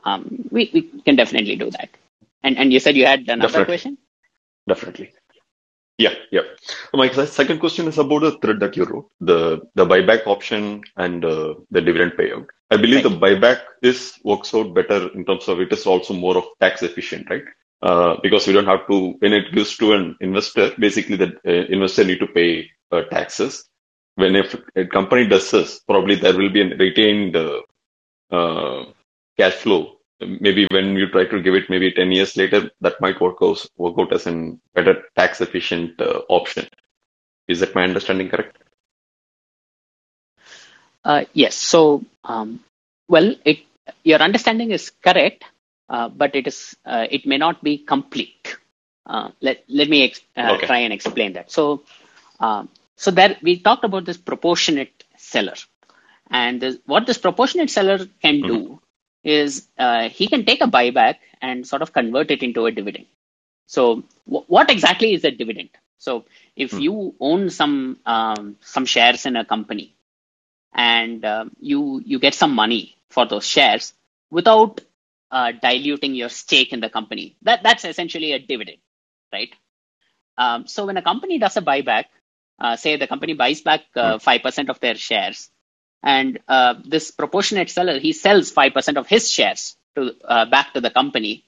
[0.07, 1.91] Um, we we can definitely do that.
[2.43, 3.65] And and you said you had another definitely.
[3.73, 3.99] question.
[4.69, 5.13] Definitely.
[5.99, 6.43] Yeah, yeah.
[6.93, 11.25] My second question is about the thread that you wrote, the the buyback option and
[11.25, 12.47] uh, the dividend payout.
[12.71, 13.13] I believe right.
[13.13, 16.83] the buyback is works out better in terms of it is also more of tax
[16.83, 17.45] efficient, right?
[17.83, 21.67] Uh, because we don't have to when it gives to an investor, basically the uh,
[21.77, 23.65] investor need to pay uh, taxes.
[24.17, 27.61] When if a company does this, probably there will be a retained uh,
[28.31, 28.85] uh,
[29.39, 33.21] cash flow maybe when you try to give it maybe 10 years later, that might
[33.21, 36.67] work out, work out as a better tax efficient uh, option.
[37.49, 38.57] Is that my understanding correct?
[41.05, 41.55] Uh, yes.
[41.55, 42.61] So, um,
[43.09, 43.59] well, it
[44.03, 45.45] your understanding is correct,
[45.89, 48.57] uh, but it is uh, it may not be complete.
[49.07, 50.67] Uh, let let me ex- uh, okay.
[50.67, 51.53] try and explain that.
[51.53, 51.85] So,
[52.97, 55.55] so that we talked about this proportionate seller,
[56.29, 58.49] and this, what this proportionate seller can mm-hmm.
[58.49, 58.81] do
[59.27, 63.07] is uh, he can take a buyback and sort of convert it into a dividend.
[63.67, 65.71] So, w- what exactly is a dividend?
[65.99, 66.79] So, if hmm.
[66.79, 69.97] you own some um, some shares in a company,
[70.73, 73.93] and uh, you you get some money for those shares
[74.31, 74.81] without
[75.33, 78.79] uh, diluting your stake in the company, that that's essentially a dividend,
[79.33, 79.53] right?
[80.39, 82.05] Um, so, when a company does a buyback,
[82.61, 84.19] uh, say the company buys back uh, hmm.
[84.19, 85.51] five percent of their shares,
[86.07, 90.81] and uh, this proportionate seller he sells 5% of his shares to uh, back to
[90.81, 91.45] the company.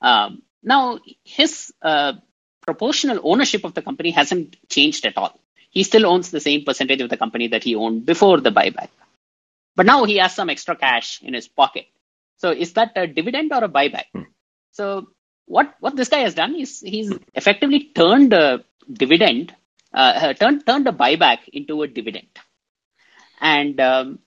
[0.00, 2.14] Um, now his uh,
[2.62, 5.38] proportional ownership of the company hasn't changed at all.
[5.70, 8.88] He still owns the same percentage of the company that he owned before the buyback.
[9.76, 11.86] But now he has some extra cash in his pocket.
[12.38, 14.06] So is that a dividend or a buyback?
[14.14, 14.28] Hmm.
[14.72, 15.08] so
[15.56, 18.64] what what this guy has done is he's effectively turned a
[19.02, 19.54] dividend
[19.92, 22.28] uh, turned turned a buyback into a dividend
[23.40, 24.18] and um,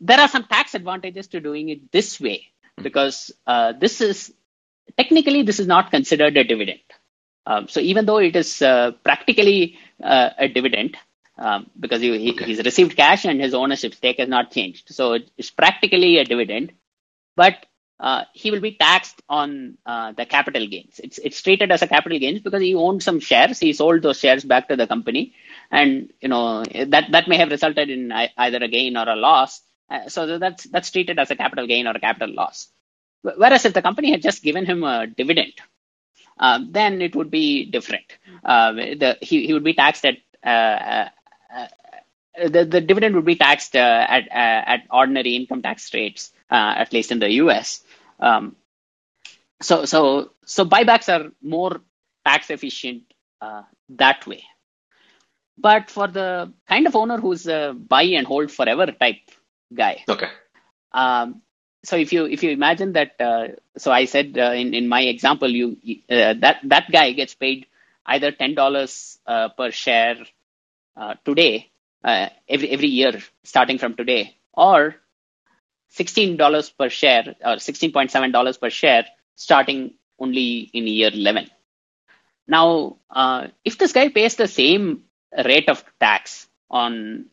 [0.00, 2.46] there are some tax advantages to doing it this way
[2.82, 4.32] because uh, this is
[4.96, 6.80] technically this is not considered a dividend.
[7.46, 10.96] Um, so even though it is uh, practically uh, a dividend,
[11.38, 15.18] um, because he, he, he's received cash and his ownership stake has not changed, so
[15.36, 16.72] it's practically a dividend,
[17.36, 17.54] but
[18.00, 21.00] uh, he will be taxed on uh, the capital gains.
[21.02, 23.58] It's it's treated as a capital gains because he owned some shares.
[23.58, 25.34] He sold those shares back to the company,
[25.70, 29.60] and you know that that may have resulted in either a gain or a loss.
[29.90, 32.68] Uh, so that's that's treated as a capital gain or a capital loss.
[33.22, 35.54] Whereas if the company had just given him a dividend,
[36.38, 38.04] uh, then it would be different.
[38.44, 41.08] Uh, the, he, he would be taxed at uh,
[42.36, 47.18] the, the dividend would be taxed at at ordinary income tax rates, at least in
[47.18, 47.82] the U.S.
[48.20, 48.56] Um,
[49.62, 51.80] so so so buybacks are more
[52.26, 53.02] tax efficient
[53.88, 54.44] that way.
[55.56, 59.22] But for the kind of owner who's a buy and hold forever type
[59.74, 60.28] guy, okay.
[60.92, 61.42] Um,
[61.84, 65.02] so if you if you imagine that, uh, so I said uh, in in my
[65.02, 65.76] example, you
[66.10, 67.66] uh, that that guy gets paid
[68.06, 70.16] either ten dollars uh, per share
[70.96, 71.70] uh, today,
[72.04, 74.94] uh, every every year starting from today, or
[75.88, 81.10] sixteen dollars per share or sixteen point seven dollars per share starting only in year
[81.12, 81.48] eleven.
[82.46, 82.96] Now,
[83.64, 85.04] if this guy pays the same
[85.44, 87.26] rate of tax on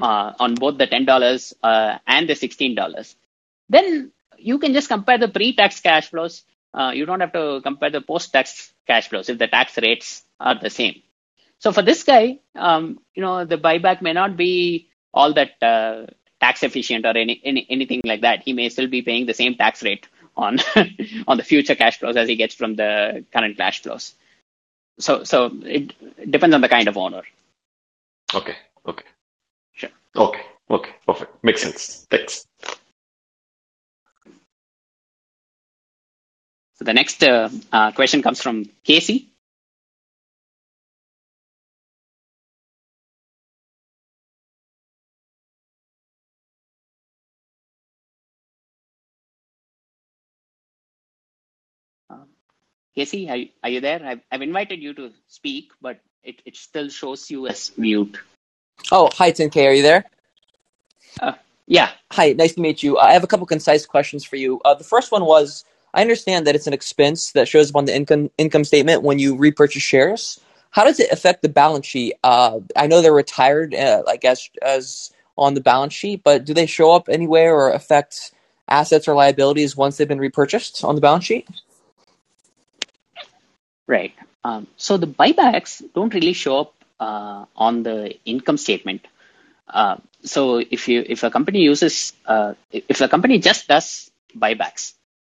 [0.00, 3.16] on both the ten dollars and the sixteen dollars,
[3.68, 6.44] then you can just compare the pre-tax cash flows.
[6.72, 10.58] Uh, you don't have to compare the post-tax cash flows if the tax rates are
[10.58, 11.02] the same.
[11.58, 16.06] So for this guy, um, you know, the buyback may not be all that uh,
[16.40, 18.42] tax efficient or any, any anything like that.
[18.42, 20.58] He may still be paying the same tax rate on
[21.28, 24.14] on the future cash flows as he gets from the current cash flows.
[24.98, 25.94] So so it
[26.30, 27.22] depends on the kind of owner.
[28.34, 28.56] Okay.
[28.86, 29.04] Okay.
[29.72, 29.90] Sure.
[30.16, 30.42] Okay.
[30.70, 30.90] Okay.
[31.06, 31.42] Perfect.
[31.44, 32.06] Makes sense.
[32.10, 32.46] Thanks.
[36.74, 39.29] So the next uh, uh, question comes from Casey.
[52.94, 54.00] Casey, are you, are you there?
[54.04, 58.18] I've, I've invited you to speak, but it, it still shows you as mute.
[58.90, 59.66] Oh, hi, 10K.
[59.66, 60.04] Are you there?
[61.20, 61.32] Uh,
[61.66, 61.90] yeah.
[62.12, 62.98] Hi, nice to meet you.
[62.98, 64.60] I have a couple concise questions for you.
[64.64, 67.84] Uh, the first one was I understand that it's an expense that shows up on
[67.84, 70.40] the income income statement when you repurchase shares.
[70.70, 72.14] How does it affect the balance sheet?
[72.22, 76.54] Uh, I know they're retired, uh, like as as on the balance sheet, but do
[76.54, 78.32] they show up anywhere or affect
[78.68, 81.48] assets or liabilities once they've been repurchased on the balance sheet?
[83.90, 84.14] Right.
[84.44, 89.04] Um, so the buybacks don't really show up uh, on the income statement.
[89.68, 94.92] Uh, so if you if a company uses uh, if a company just does buybacks,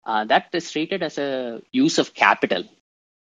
[0.05, 2.63] uh, that is treated as a use of capital,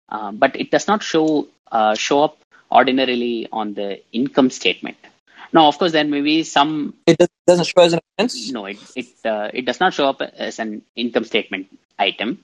[0.10, 2.38] uh, but it does not show uh, show up
[2.70, 4.98] ordinarily on the income statement.
[5.54, 6.96] Now, of course, there may be some.
[7.08, 7.18] It
[7.48, 8.52] doesn't show as an expense.
[8.52, 11.68] No, it it uh, it does not show up as an income statement
[11.98, 12.44] item.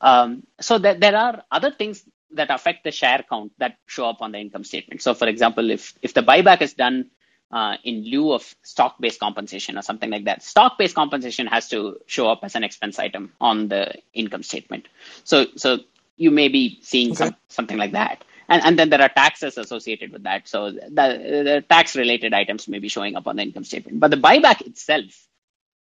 [0.00, 4.20] Um, so there there are other things that affect the share count that show up
[4.20, 5.02] on the income statement.
[5.02, 7.10] So, for example, if if the buyback is done
[7.50, 10.42] uh, in lieu of stock-based compensation or something like that.
[10.42, 14.88] Stock-based compensation has to show up as an expense item on the income statement.
[15.24, 15.78] So, so
[16.16, 17.24] you may be seeing okay.
[17.24, 18.24] some, something like that.
[18.48, 20.48] And, and then there are taxes associated with that.
[20.48, 24.00] So the, the tax-related items may be showing up on the income statement.
[24.00, 25.26] But the buyback itself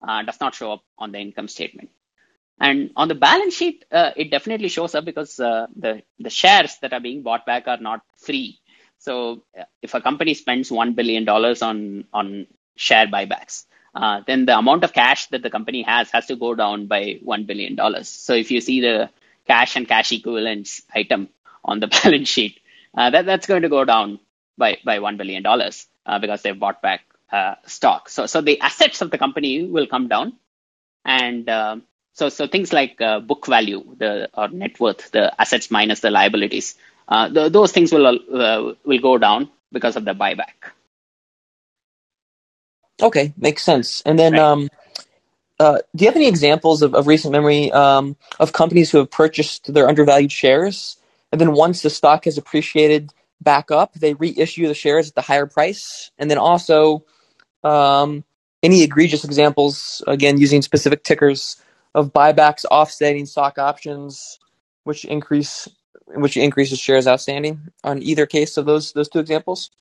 [0.08, 1.89] uh, does not show up on the income statement.
[2.60, 6.78] And on the balance sheet, uh, it definitely shows up because uh, the the shares
[6.82, 8.60] that are being bought back are not free
[8.98, 9.44] so
[9.82, 14.94] if a company spends $1 billion on, on share buybacks, uh, then the amount of
[14.94, 17.78] cash that the company has has to go down by $1 billion.
[18.06, 19.10] So if you see the
[19.46, 21.28] cash and cash equivalents item
[21.66, 22.62] on the balance sheet,
[22.98, 24.20] uh, that, that's going to go down
[24.58, 28.08] by, by $1 billion uh, because they've bought back uh, stock.
[28.08, 30.38] So, so the assets of the company will come down.
[31.04, 31.78] And uh,
[32.13, 36.12] so, so things like uh, book value, the or net worth, the assets minus the
[36.12, 36.76] liabilities,
[37.08, 40.71] uh, the, those things will uh, will go down because of the buyback.
[43.02, 44.02] Okay, makes sense.
[44.06, 44.41] And then, right.
[44.41, 44.69] um,
[45.60, 49.10] uh, do you have any examples of, of recent memory um, of companies who have
[49.10, 50.97] purchased their undervalued shares,
[51.32, 55.21] and then once the stock has appreciated back up, they reissue the shares at the
[55.21, 56.12] higher price?
[56.19, 57.06] And then also,
[57.63, 58.23] um,
[58.62, 61.58] any egregious examples, again using specific tickers,
[61.95, 64.39] of buybacks offsetting stock options,
[64.84, 65.67] which increase
[66.08, 69.71] which increases shares outstanding on either case of those those two examples?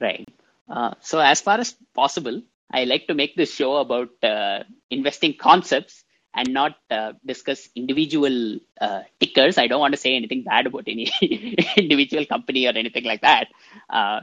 [0.00, 0.28] Right.
[0.68, 5.34] Uh, so as far as possible, I like to make this show about uh, investing
[5.38, 6.03] concepts
[6.34, 9.56] and not uh, discuss individual uh, tickers.
[9.56, 11.12] I don't want to say anything bad about any
[11.76, 13.48] individual company or anything like that.
[13.88, 14.20] Uh,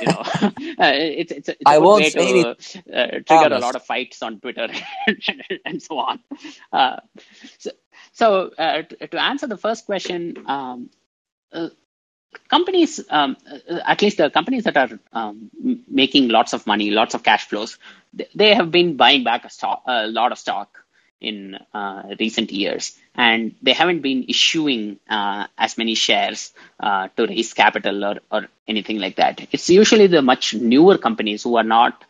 [0.00, 4.22] you know, uh, it's it's, it's a way to uh, trigger a lot of fights
[4.22, 4.68] on Twitter
[5.64, 6.20] and so on.
[6.72, 6.96] Uh,
[7.58, 7.70] so,
[8.12, 10.90] so uh, to, to, answer the first question, um,
[11.52, 11.68] uh,
[12.48, 15.50] companies, um, uh, at least the companies that are um,
[15.88, 17.78] making lots of money, lots of cash flows,
[18.34, 20.83] they have been buying back a, stock, a lot of stock
[21.30, 27.26] in uh, recent years, and they haven't been issuing uh, as many shares uh, to
[27.26, 29.46] raise capital or, or anything like that.
[29.52, 32.04] It's usually the much newer companies who are not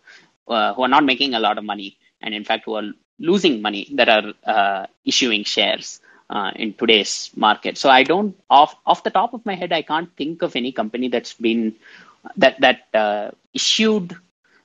[0.48, 3.62] uh, who are not making a lot of money, and in fact who are losing
[3.62, 6.00] money that are uh, issuing shares.
[6.30, 9.82] Uh, in today's market, so I don't off off the top of my head, I
[9.82, 11.74] can't think of any company that's been
[12.38, 14.16] that that issued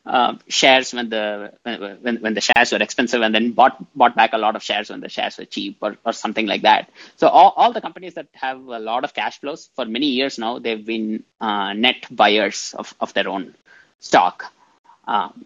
[0.09, 4.33] uh, shares when the when, when the shares were expensive and then bought bought back
[4.33, 6.89] a lot of shares when the shares were cheap or, or something like that.
[7.17, 10.39] So all, all the companies that have a lot of cash flows for many years
[10.39, 13.53] now they've been uh, net buyers of, of their own
[13.99, 14.45] stock.
[15.07, 15.45] Um,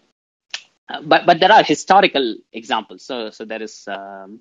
[1.02, 3.04] but but there are historical examples.
[3.04, 4.40] So so there is um,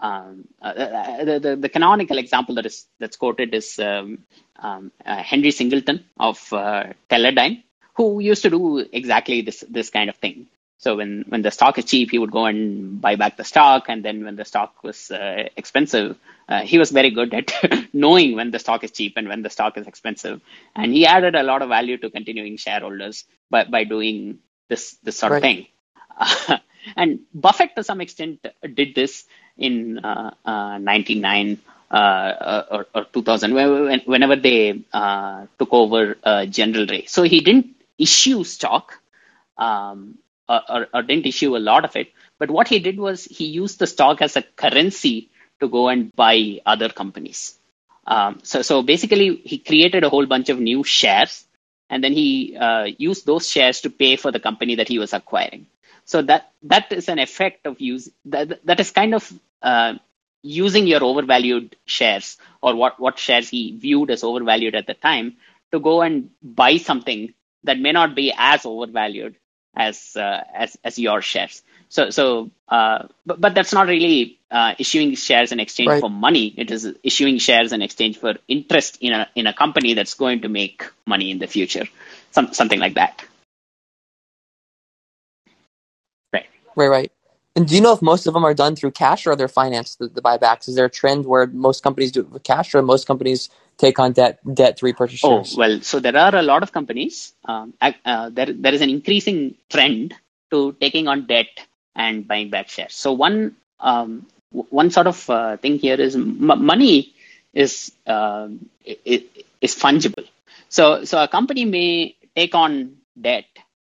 [0.00, 4.18] um, uh, the, the, the canonical example that is that's quoted is um,
[4.58, 7.62] um, uh, Henry Singleton of uh, Teledyne
[7.94, 10.46] who used to do exactly this this kind of thing.
[10.78, 13.88] So when when the stock is cheap, he would go and buy back the stock,
[13.88, 16.16] and then when the stock was uh, expensive,
[16.48, 17.52] uh, he was very good at
[17.92, 20.40] knowing when the stock is cheap and when the stock is expensive,
[20.76, 24.38] and he added a lot of value to continuing shareholders by by doing
[24.68, 25.38] this this sort right.
[25.38, 25.66] of thing.
[26.18, 26.58] Uh,
[26.96, 29.24] and Buffett, to some extent, did this
[29.56, 31.58] in uh, uh, 99
[31.90, 33.54] uh, or, or 2000,
[34.06, 37.06] whenever they uh, took over uh, General Re.
[37.06, 39.00] So he didn't issue stock
[39.56, 40.18] um,
[40.48, 42.12] or, or, didn't issue a lot of it.
[42.38, 45.30] But what he did was he used the stock as a currency
[45.60, 47.56] to go and buy other companies.
[48.06, 51.44] Um, so, so basically, he created a whole bunch of new shares,
[51.88, 55.12] and then he uh, used those shares to pay for the company that he was
[55.12, 55.66] acquiring.
[56.04, 59.32] So that that is an effect of use that that is kind of
[59.62, 59.94] uh,
[60.42, 65.36] using your overvalued shares or what what shares he viewed as overvalued at the time
[65.72, 67.32] to go and buy something
[67.64, 69.36] that may not be as overvalued
[69.76, 71.62] as uh, as as your shares.
[71.88, 76.00] So so uh, but, but that's not really uh, issuing shares in exchange right.
[76.00, 76.54] for money.
[76.56, 80.42] It is issuing shares in exchange for interest in a in a company that's going
[80.42, 81.86] to make money in the future.
[82.30, 83.24] Some something like that.
[86.32, 86.46] Right.
[86.76, 86.88] Right.
[86.88, 87.12] Right.
[87.56, 90.00] And do you know if most of them are done through cash or they're financed,
[90.00, 90.68] the, the buybacks?
[90.68, 93.98] Is there a trend where most companies do it with cash or most companies take
[93.98, 95.54] on debt debt to repurchase oh, shares?
[95.54, 97.34] Oh well, so there are a lot of companies.
[97.44, 100.14] Um, uh, there there is an increasing trend
[100.50, 101.48] to taking on debt
[101.94, 102.94] and buying back shares.
[102.94, 107.14] So one um, one sort of uh, thing here is m- money
[107.52, 108.48] is uh,
[108.84, 110.26] is fungible.
[110.68, 113.46] So so a company may take on debt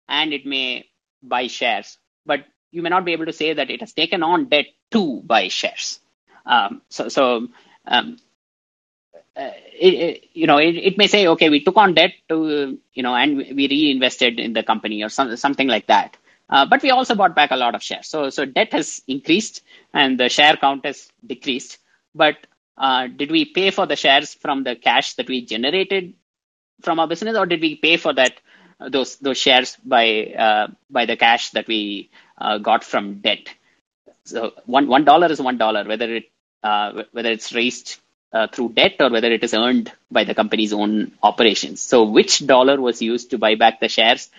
[0.07, 0.85] and it may
[1.23, 4.49] buy shares, but you may not be able to say that it has taken on
[4.49, 5.99] debt to buy shares.
[6.45, 7.47] Um, so so
[7.87, 8.17] um,
[9.37, 12.77] uh, it, it, you know, it, it, may say, okay, we took on debt to,
[12.93, 16.17] you know, and we reinvested in the company or some, something like that.
[16.49, 18.07] Uh, but we also bought back a lot of shares.
[18.07, 19.63] So, so debt has increased
[19.93, 21.79] and the share count has decreased.
[22.13, 22.37] But
[22.77, 26.13] uh, did we pay for the shares from the cash that we generated
[26.81, 28.33] from our business, or did we pay for that
[28.79, 33.53] those those shares by uh, by the cash that we uh, got from debt?
[34.25, 36.25] So one one dollar is one dollar, whether it
[36.63, 37.99] uh, whether it's raised
[38.35, 41.81] uh, through debt or whether it is earned by the company's own operations.
[41.81, 44.29] So, which dollar was used to buy back the shares?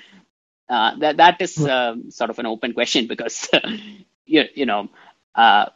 [0.69, 3.49] Uh, that that is uh, sort of an open question because
[4.27, 4.89] you, you know
[5.35, 5.67] uh,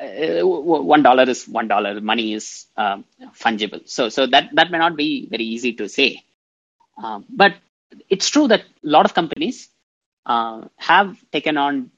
[0.00, 2.00] uh, one dollar is one dollar.
[2.00, 3.04] Money is um,
[3.44, 3.82] fungible.
[3.88, 6.22] So so that that may not be very easy to say.
[7.02, 7.54] Um, but
[8.08, 9.68] it's true that a lot of companies
[10.26, 11.90] uh, have taken on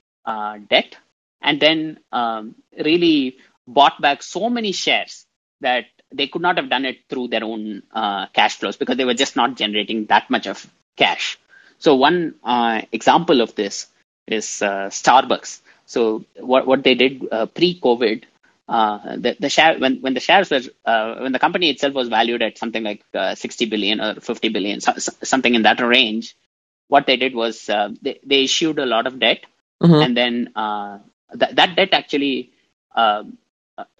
[0.70, 0.96] debt
[1.42, 2.54] and then um,
[2.90, 3.36] really
[3.66, 5.26] bought back so many shares
[5.62, 9.04] that they could not have done it through their own uh, cash flows because they
[9.04, 11.38] were just not generating that much of cash.
[11.78, 13.86] So one uh, example of this
[14.26, 15.60] is uh, Starbucks.
[15.86, 18.24] So what what they did uh, pre-COVID,
[18.68, 22.08] uh, the, the share when when the shares were uh, when the company itself was
[22.08, 23.02] valued at something like
[23.34, 24.92] 60 billion or 50 billion, so,
[25.22, 26.36] something in that range.
[26.88, 29.46] What they did was they, they issued a lot of debt,
[29.82, 29.94] mm-hmm.
[29.94, 30.34] and then
[31.38, 32.52] th- that debt actually
[32.94, 33.38] um,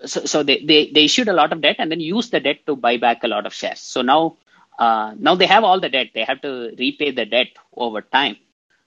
[0.04, 2.60] so, so they, they, they issued a lot of debt and then used the debt
[2.66, 3.80] to buy back a lot of shares.
[3.80, 4.36] So now
[4.78, 6.08] uh, now they have all the debt.
[6.14, 8.36] They have to repay the debt over time,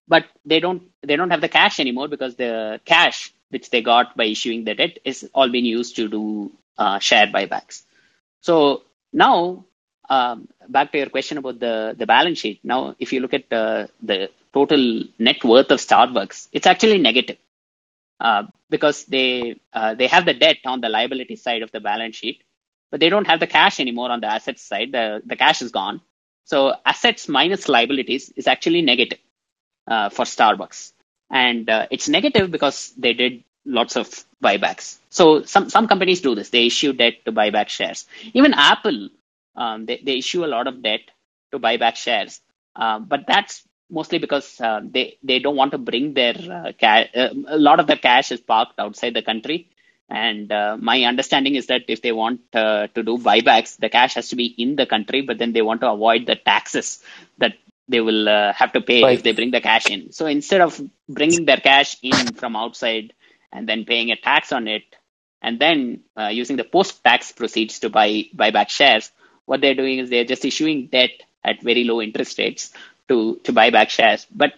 [0.08, 4.18] but they don't they don't have the cash anymore because the cash which they got
[4.18, 7.84] by issuing the debt is all being used to do uh, share buybacks.
[8.42, 8.84] So
[9.14, 9.66] now
[10.10, 12.60] um, back to your question about the the balance sheet.
[12.64, 17.38] Now, if you look at uh, the total net worth of Starbucks, it's actually negative.
[18.20, 22.16] Uh, because they uh, they have the debt on the liability side of the balance
[22.16, 22.44] sheet,
[22.92, 24.92] but they don't have the cash anymore on the assets side.
[24.92, 26.02] The the cash is gone.
[26.46, 29.20] So assets minus liabilities is actually negative
[29.88, 30.94] uh, for Starbucks,
[31.32, 34.10] and uh, it's negative because they did lots of
[34.44, 34.98] buybacks.
[35.10, 36.50] So some some companies do this.
[36.50, 38.08] They issue debt to buy back shares.
[38.34, 39.10] Even Apple,
[39.56, 41.02] um, they they issue a lot of debt
[41.52, 42.42] to buy back shares.
[42.76, 47.10] Uh, but that's mostly because uh, they they don't want to bring their uh, cash.
[47.16, 49.70] Uh, a lot of their cash is parked outside the country.
[50.08, 54.14] And uh, my understanding is that if they want uh, to do buybacks, the cash
[54.14, 57.02] has to be in the country, but then they want to avoid the taxes
[57.40, 57.54] that
[57.88, 59.18] they will uh, have to pay Right.
[59.18, 60.12] if they bring the cash in.
[60.12, 60.80] So instead of
[61.10, 63.14] bringing their cash in from outside
[63.52, 64.84] and then paying a tax on it,
[65.42, 69.12] and then uh, using the post-tax proceeds to buy buy back shares,
[69.46, 71.12] what they're doing is they're just issuing debt
[71.44, 72.74] at very low interest rates
[73.10, 74.26] to to buy back shares.
[74.32, 74.54] But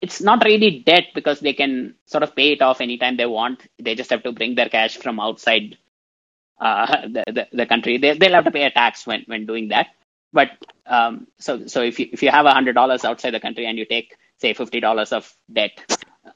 [0.00, 3.66] it's not really debt because they can sort of pay it off anytime they want.
[3.78, 5.76] They just have to bring their cash from outside
[6.60, 7.98] uh, the, the the country.
[7.98, 9.88] They they'll have to pay a tax when when doing that.
[10.32, 10.50] But
[10.86, 13.78] um, so so if you if you have a hundred dollars outside the country and
[13.78, 15.78] you take say fifty dollars of debt,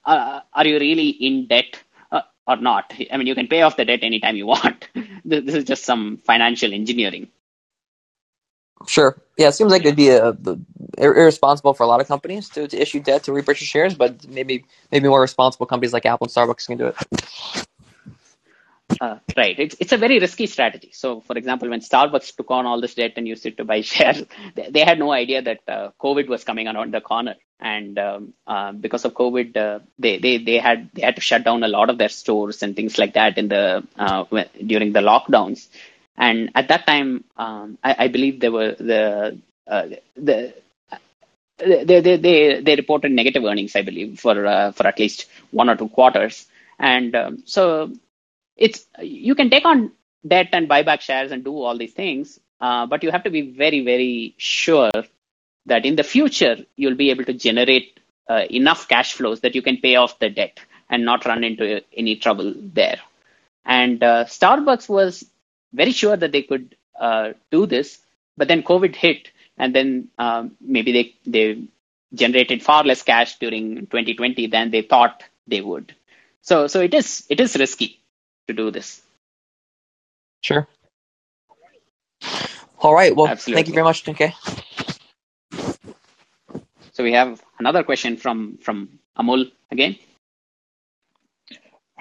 [0.04, 1.82] uh, are you really in debt
[2.12, 2.92] uh, or not?
[3.12, 4.88] I mean, you can pay off the debt anytime you want.
[5.24, 7.28] this is just some financial engineering.
[8.86, 9.20] Sure.
[9.36, 10.30] Yeah, it seems like it'd be a,
[10.98, 14.26] ir- irresponsible for a lot of companies to, to issue debt to repurchase shares, but
[14.28, 17.66] maybe maybe more responsible companies like Apple and Starbucks can do it.
[19.00, 19.58] Uh, right.
[19.58, 20.90] It's it's a very risky strategy.
[20.92, 23.80] So, for example, when Starbucks took on all this debt and used it to buy
[23.92, 24.22] shares,
[24.54, 28.32] they, they had no idea that uh, COVID was coming around the corner, and um,
[28.46, 31.68] uh, because of COVID, uh, they, they they had they had to shut down a
[31.68, 34.24] lot of their stores and things like that in the uh,
[34.66, 35.68] during the lockdowns.
[36.18, 40.52] And at that time, um, I, I believe there were the uh, the
[41.58, 45.70] they, they they they reported negative earnings, I believe, for uh, for at least one
[45.70, 46.46] or two quarters,
[46.78, 47.92] and um, so
[48.56, 49.92] it's you can take on
[50.26, 53.30] debt and buy back shares and do all these things, uh, but you have to
[53.30, 54.90] be very very sure
[55.66, 59.62] that in the future you'll be able to generate uh, enough cash flows that you
[59.62, 60.58] can pay off the debt
[60.90, 62.98] and not run into any trouble there.
[63.64, 65.24] And uh, Starbucks was
[65.72, 67.98] very sure that they could uh, do this,
[68.36, 71.62] but then COVID hit, and then um, maybe they they
[72.14, 75.94] generated far less cash during 2020 than they thought they would.
[76.42, 78.00] So so it is it is risky
[78.46, 79.02] to do this.
[80.40, 80.66] Sure.
[82.80, 83.14] All right.
[83.14, 83.54] Well, Absolutely.
[83.56, 84.34] thank you very much, 10K.
[86.92, 89.96] So we have another question from from Amol again.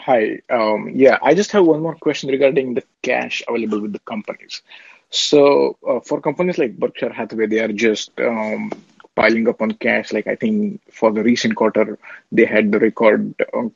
[0.07, 0.39] Hi.
[0.49, 4.61] Um, yeah, I just have one more question regarding the cash available with the companies.
[5.09, 8.71] So, uh, for companies like Berkshire Hathaway, they are just um,
[9.17, 10.13] piling up on cash.
[10.13, 11.99] Like, I think for the recent quarter,
[12.31, 13.35] they had the record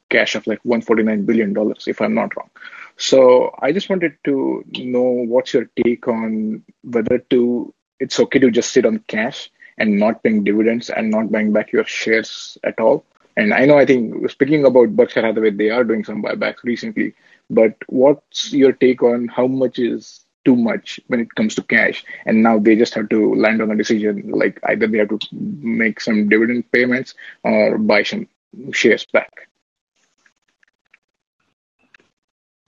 [0.10, 1.54] cash of like $149 billion,
[1.86, 2.50] if I'm not wrong.
[2.96, 8.52] So, I just wanted to know what's your take on whether to it's okay to
[8.52, 12.80] just sit on cash and not paying dividends and not buying back your shares at
[12.80, 13.04] all.
[13.38, 17.14] And I know, I think speaking about Berkshire Hathaway, they are doing some buybacks recently.
[17.50, 22.04] But what's your take on how much is too much when it comes to cash?
[22.26, 25.20] And now they just have to land on a decision like either they have to
[25.32, 27.14] make some dividend payments
[27.44, 28.28] or buy some
[28.74, 29.50] shares back.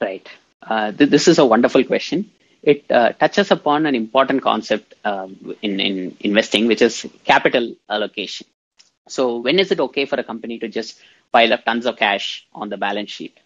[0.01, 0.28] Right.
[0.61, 2.32] Uh, th- this is a wonderful question.
[2.61, 8.47] It uh, touches upon an important concept um, in, in investing, which is capital allocation.
[9.08, 10.99] So, when is it okay for a company to just
[11.32, 13.38] pile up tons of cash on the balance sheet?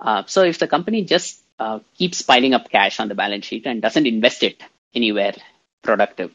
[0.00, 3.66] Uh, so, if the company just uh, keeps piling up cash on the balance sheet
[3.66, 4.62] and doesn't invest it
[4.94, 5.34] anywhere
[5.82, 6.32] productive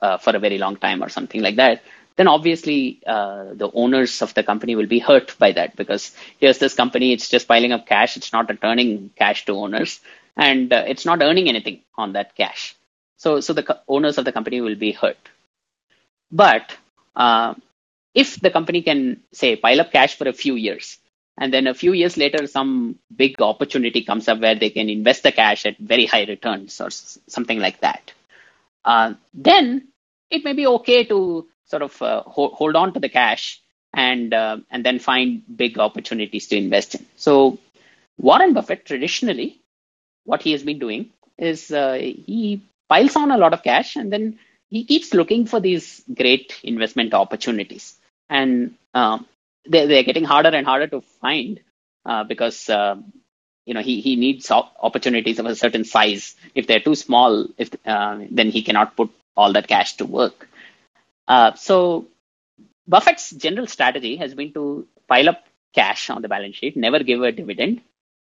[0.00, 1.82] uh, for a very long time or something like that,
[2.16, 6.58] then obviously uh, the owners of the company will be hurt by that because here's
[6.58, 10.00] this company, it's just piling up cash, it's not returning cash to owners,
[10.36, 12.74] and uh, it's not earning anything on that cash.
[13.18, 15.18] So, so the co- owners of the company will be hurt.
[16.30, 16.74] But
[17.14, 17.54] uh,
[18.16, 20.98] if the company can say pile up cash for a few years,
[21.38, 25.22] and then a few years later, some big opportunity comes up where they can invest
[25.22, 28.12] the cash at very high returns or something like that,
[28.84, 29.88] uh, then
[30.30, 33.60] it may be okay to sort of uh, hold, hold on to the cash
[33.92, 37.06] and uh, and then find big opportunities to invest in.
[37.16, 37.58] So
[38.18, 39.60] Warren Buffett traditionally,
[40.24, 44.12] what he has been doing is uh, he piles on a lot of cash and
[44.12, 44.38] then
[44.70, 47.94] he keeps looking for these great investment opportunities,
[48.28, 49.26] and um,
[49.68, 51.60] they they're getting harder and harder to find
[52.04, 52.68] uh, because.
[52.68, 52.96] Uh,
[53.68, 56.36] you know, he, he needs opportunities of a certain size.
[56.54, 60.48] If they're too small, if uh, then he cannot put all that cash to work.
[61.26, 62.06] Uh, so
[62.86, 67.20] Buffett's general strategy has been to pile up cash on the balance sheet, never give
[67.22, 67.80] a dividend,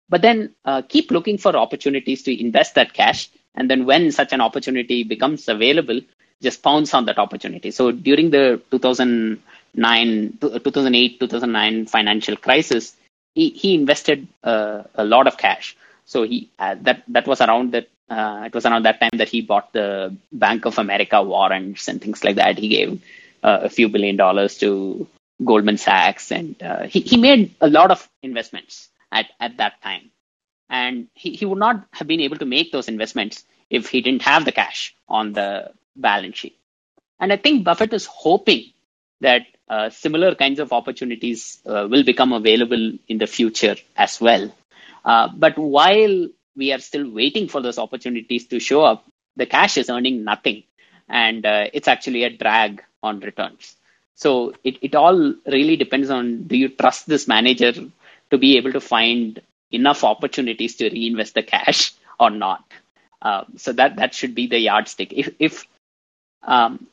[0.10, 3.30] but then uh, keep looking for opportunities to invest that cash.
[3.56, 6.02] And then when such an opportunity becomes available,
[6.42, 7.72] just pounce on that opportunity.
[7.72, 9.42] So during the 2009,
[9.76, 12.96] 2008, 2009 financial crisis,
[13.36, 15.76] he, he invested uh, a lot of cash.
[16.06, 19.30] So he uh, that that was around that uh, it was around that time that
[19.30, 22.58] he bought the Bank of America warrants and things like that.
[22.58, 23.02] He gave
[23.44, 25.08] uh, a few billion dollars to
[25.44, 30.12] Goldman Sachs, and uh, he he made a lot of investments at at that time.
[30.70, 34.24] And he, he would not have been able to make those investments if he didn't
[34.24, 36.58] have the cash on the balance sheet.
[37.20, 38.72] And I think Buffett is hoping
[39.22, 44.54] that uh, similar kinds of opportunities uh, will become available in the future as well.
[45.04, 49.06] Uh, but while we are still waiting for those opportunities to show up,
[49.36, 50.64] the cash is earning nothing.
[51.08, 53.76] And uh, it's actually a drag on returns.
[54.16, 57.72] So it, it all really depends on do you trust this manager
[58.32, 59.40] to be able to find
[59.72, 62.64] enough opportunities to reinvest the cash or not?
[63.22, 65.14] Uh, so that that should be the yardstick.
[65.14, 65.66] If if
[66.44, 66.88] um,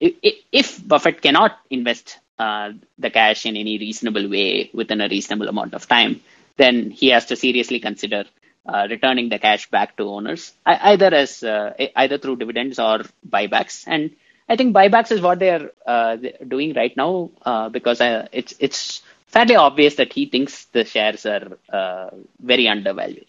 [0.00, 5.74] if, Buffett cannot invest uh, the cash in any reasonable way within a reasonable amount
[5.74, 6.20] of time,
[6.56, 8.24] then he has to seriously consider
[8.66, 13.84] uh, returning the cash back to owners, either as uh, either through dividends or buybacks.
[13.86, 14.10] And
[14.48, 19.02] I think buybacks is what they're uh, doing right now uh, because uh, it's it's
[19.26, 23.26] fairly obvious that he thinks the shares are very undervalued.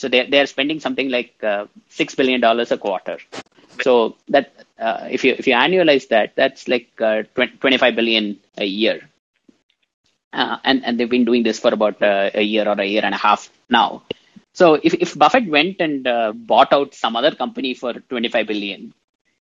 [0.00, 3.18] So they're, they're spending something like uh, $6 billion a quarter.
[3.82, 8.38] So that uh, if you if you annualize that, that's like uh, 20, 25 billion
[8.56, 9.08] a year.
[10.32, 13.04] Uh, and, and they've been doing this for about uh, a year or a year
[13.04, 14.02] and a half now.
[14.52, 18.94] So if, if Buffett went and uh, bought out some other company for 25 billion,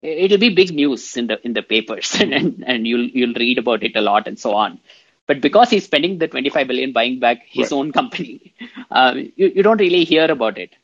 [0.03, 3.82] it'll be big news in the in the papers and, and you'll you'll read about
[3.82, 4.80] it a lot and so on.
[5.26, 7.78] But because he's spending the 25 billion buying back his right.
[7.78, 8.55] own company,
[8.91, 10.74] uh, you, you don't really hear about it.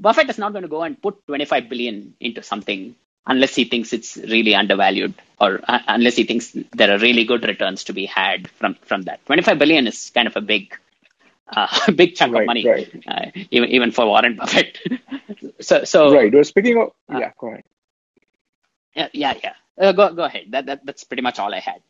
[0.00, 2.96] Buffett is not going to go and put 25 billion into something
[3.26, 7.44] unless he thinks it's really undervalued or uh, unless he thinks there are really good
[7.44, 9.24] returns to be had from, from that.
[9.26, 10.74] 25 billion is kind of a big,
[11.48, 13.04] uh, big chunk right, of money, right.
[13.06, 14.78] uh, even, even for Warren Buffett.
[15.60, 16.32] so, so right.
[16.32, 17.64] Well, speaking of, uh, yeah, go ahead.
[18.94, 19.52] Yeah, yeah, yeah.
[19.78, 20.46] Uh, go, go ahead.
[20.50, 21.82] That, that, that's pretty much all I had.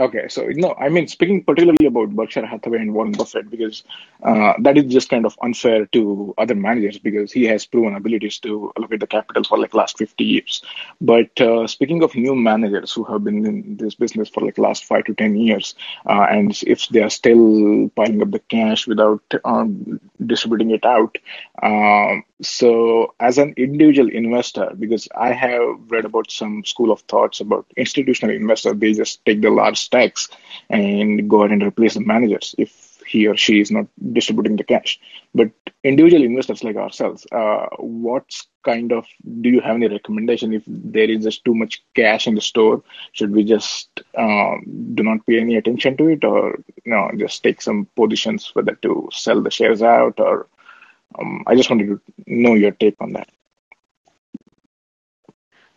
[0.00, 3.82] Okay, so no, I mean speaking particularly about Berkshire Hathaway and Warren Buffett because
[4.22, 8.38] uh, that is just kind of unfair to other managers because he has proven abilities
[8.40, 10.62] to allocate the capital for like last 50 years.
[11.00, 14.84] But uh, speaking of new managers who have been in this business for like last
[14.84, 15.74] five to 10 years,
[16.06, 21.18] uh, and if they are still piling up the cash without um, distributing it out,
[21.60, 27.40] um, so as an individual investor, because I have read about some school of thoughts
[27.40, 30.28] about institutional investor, they just take the large stacks
[30.70, 32.70] and go ahead and replace the managers if
[33.06, 35.00] he or she is not distributing the cash.
[35.34, 35.50] But
[35.82, 38.26] individual investors like ourselves, uh, what
[38.64, 39.06] kind of
[39.40, 42.82] do you have any recommendation if there is just too much cash in the store?
[43.12, 44.64] Should we just um,
[44.94, 48.74] do not pay any attention to it, or you know, just take some positions whether
[48.86, 50.46] to sell the shares out or
[51.18, 53.28] um, I just wanted to know your take on that.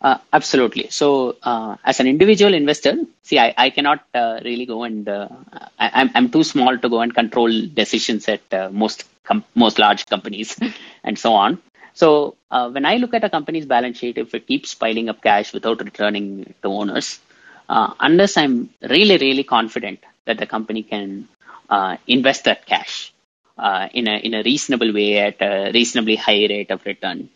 [0.02, 0.88] Uh, absolutely.
[0.90, 5.28] So, uh, as an individual investor, see, I, I cannot uh, really go and uh,
[5.78, 7.50] I, am I'm, I'm too small to go and control
[7.80, 10.58] decisions at uh, most com- most large companies
[11.04, 11.62] and so on.
[11.94, 15.22] So, uh, when I look at a company's balance sheet, if it keeps piling up
[15.22, 17.20] cash without returning to owners,
[17.68, 21.28] unless I'm really really confident that the company can
[22.06, 23.12] invest that cash
[23.98, 27.28] in a in a reasonable way at a reasonably high rate of return,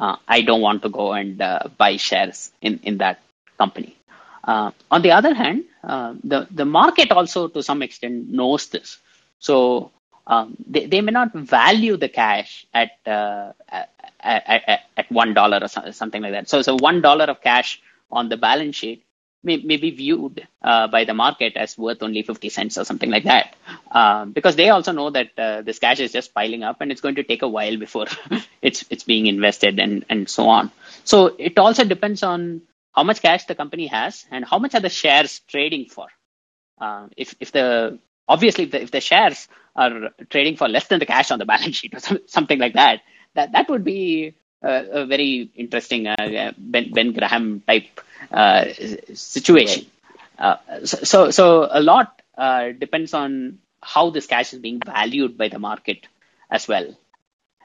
[0.00, 3.20] uh, I don't want to go and uh, buy shares in in that
[3.58, 3.96] company.
[4.44, 8.98] Uh, on the other hand, uh, the the market also to some extent knows this,
[9.40, 9.92] so
[10.26, 13.90] um, they they may not value the cash at uh, at,
[14.22, 16.48] at, at one dollar or something like that.
[16.48, 17.80] So so one dollar of cash
[18.10, 19.04] on the balance sheet
[19.42, 23.10] may, may be viewed uh, by the market as worth only 50 cents or something
[23.10, 23.56] like that.
[23.90, 27.00] Um, because they also know that uh, this cash is just piling up and it's
[27.00, 28.06] going to take a while before
[28.62, 30.70] it's it's being invested and, and so on.
[31.04, 32.62] So it also depends on
[32.92, 36.08] how much cash the company has and how much are the shares trading for.
[36.80, 40.98] Uh, if, if the obviously if the, if the shares are trading for less than
[40.98, 43.00] the cash on the balance sheet or something like that,
[43.34, 48.02] that that would be a, a very interesting uh, ben, ben Graham type uh,
[49.14, 49.86] situation.
[50.38, 55.48] Uh, so, so a lot uh, depends on how this cash is being valued by
[55.48, 56.06] the market
[56.50, 56.96] as well.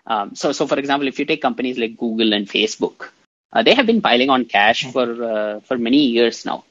[0.07, 3.09] Um, so, so for example, if you take companies like Google and Facebook,
[3.53, 6.65] uh, they have been piling on cash for uh, for many years now,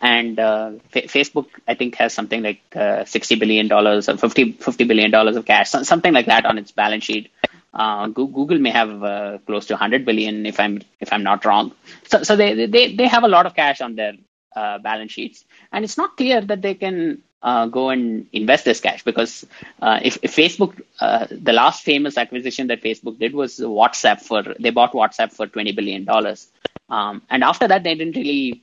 [0.00, 2.60] and uh, F- Facebook I think has something like
[3.06, 6.72] sixty billion dollars or 50, 50 billion dollars of cash, something like that on its
[6.72, 7.30] balance sheet.
[7.74, 11.72] Uh, Google may have uh, close to 100 billion, if I'm if I'm not wrong.
[12.04, 14.12] So, so they they they have a lot of cash on their
[14.54, 18.78] uh, balance sheets, and it's not clear that they can uh, go and invest this
[18.78, 19.44] cash because
[19.82, 24.42] uh, if, if Facebook, uh, the last famous acquisition that Facebook did was WhatsApp for
[24.60, 26.46] they bought WhatsApp for twenty billion dollars,
[26.88, 28.62] um, and after that they didn't really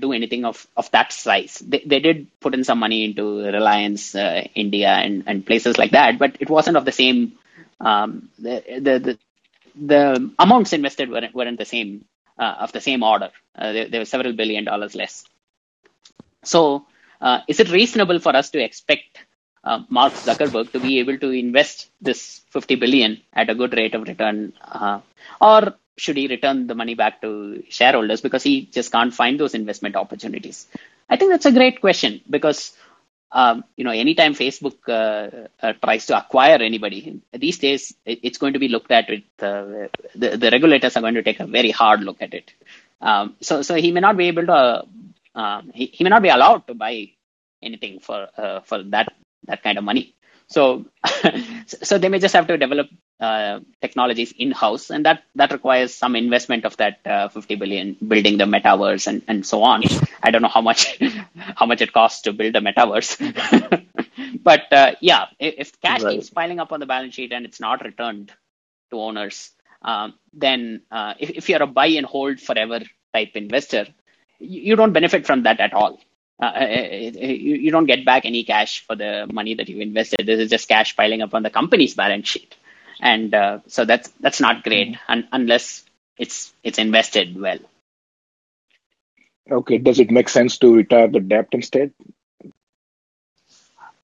[0.00, 1.58] do anything of, of that size.
[1.58, 6.16] They, they did put in some money into Reliance India and, and places like that,
[6.16, 7.32] but it wasn't of the same.
[7.84, 9.18] Um, the, the, the
[9.76, 12.04] the amounts invested weren't, weren't the same
[12.38, 13.30] uh, of the same order.
[13.58, 15.24] there, there were several billion dollars less.
[16.44, 16.86] So
[17.20, 19.18] uh, is it reasonable for us to expect
[19.64, 23.94] uh, Mark Zuckerberg to be able to invest this 50 billion at a good rate
[23.94, 25.00] of return, uh,
[25.40, 29.54] or should he return the money back to shareholders because he just can't find those
[29.54, 30.66] investment opportunities?
[31.08, 32.72] I think that's a great question because
[33.40, 38.54] um, you know anytime Facebook uh, uh, tries to acquire anybody these days, it's going
[38.54, 41.70] to be looked at with uh, the the regulators are going to take a very
[41.70, 42.52] hard look at it.
[43.00, 44.84] Um, so so he may not be able to
[45.34, 47.10] um, he, he may not be allowed to buy
[47.62, 49.12] anything for uh, for that
[49.48, 50.14] that kind of money.
[50.48, 50.86] So
[51.66, 52.88] so they may just have to develop
[53.20, 57.96] uh, technologies in house, and that that requires some investment of that uh, 50 billion
[58.06, 59.82] building the metaverse and and so on.
[60.22, 60.98] I don't know how much
[61.36, 63.18] how much it costs to build a metaverse,
[64.42, 66.14] but uh, yeah, if, if cash right.
[66.14, 68.32] keeps piling up on the balance sheet and it's not returned
[68.90, 69.50] to owners,
[69.82, 72.80] um, then uh, if, if you're a buy and hold forever
[73.14, 73.86] type investor,
[74.38, 76.00] you don't benefit from that at all.
[76.42, 79.80] Uh, uh, uh, you, you don't get back any cash for the money that you
[79.80, 80.26] invested.
[80.26, 82.56] This is just cash piling up on the company's balance sheet,
[83.00, 85.12] and uh, so that's that's not great mm-hmm.
[85.12, 85.84] un- unless
[86.18, 87.58] it's it's invested well.
[89.48, 91.92] Okay, does it make sense to retire the debt instead?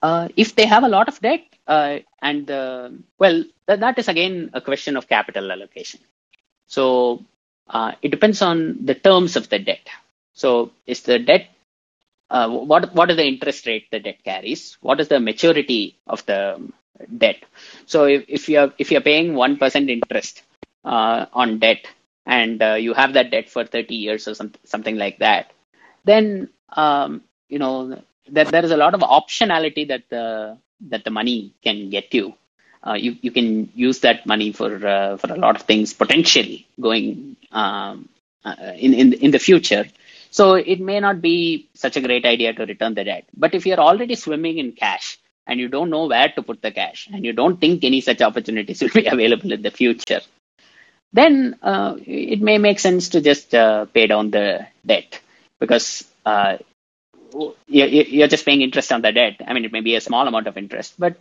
[0.02, 4.50] Uh, if they have a lot of debt, uh, and well, th- that is again
[4.54, 6.02] a question of capital allocation.
[6.68, 7.24] So
[8.02, 9.88] it depends on the terms of the debt.
[10.34, 11.50] So is the debt
[12.30, 14.78] uh, what what is the interest rate the debt carries?
[14.82, 16.62] What is the maturity of the
[17.18, 17.38] debt?
[17.86, 20.44] So if, if you're if you're paying one percent interest
[20.86, 21.86] uh, on debt
[22.26, 25.52] and uh, you have that debt for 30 years or some, something like that,
[26.06, 28.02] then um, you know
[28.32, 30.58] that there is a lot of optionality that the
[30.90, 32.34] that the money can get you.
[32.86, 36.68] Uh, you you can use that money for uh, for a lot of things potentially
[36.80, 38.08] going um,
[38.78, 39.86] in in in the future.
[40.32, 43.26] So it may not be such a great idea to return the debt.
[43.36, 45.18] But if you're already swimming in cash
[45.48, 48.22] and you don't know where to put the cash and you don't think any such
[48.22, 50.22] opportunities will be available in the future,
[51.12, 55.20] then uh, it may make sense to just uh, pay down the debt
[55.60, 56.58] because uh,
[57.68, 59.42] you're just paying interest on the debt.
[59.46, 61.18] I mean, it may be a small amount of interest, but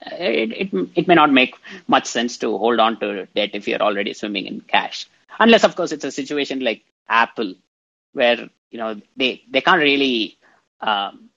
[0.00, 1.54] it, it, it may not make
[1.86, 5.06] much sense to hold on to debt if you're already swimming in cash.
[5.38, 7.54] Unless, of course, it's a situation like Apple,
[8.12, 10.36] where you know they they can't really
[10.80, 11.28] um,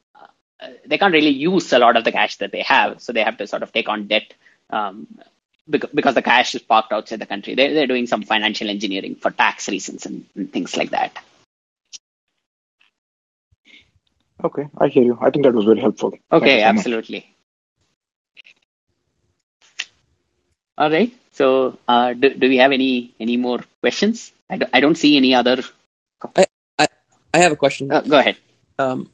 [0.86, 3.38] they can't really use a lot of the cash that they have, so they have
[3.38, 4.34] to sort of take on debt
[4.70, 5.08] um,
[5.70, 7.56] because, because the cash is parked outside the country.
[7.56, 11.18] They're, they're doing some financial engineering for tax reasons and, and things like that.
[14.44, 15.18] Okay, I hear you.
[15.22, 16.14] I think that was very helpful.
[16.32, 17.28] Okay, absolutely.
[20.78, 21.14] All right.
[21.34, 24.32] So, uh, do, do we have any any more questions?
[24.50, 25.64] I don't, I don't see any other.
[27.34, 27.92] I, have a question.
[27.92, 28.38] Uh, go ahead.
[28.80, 29.10] Um,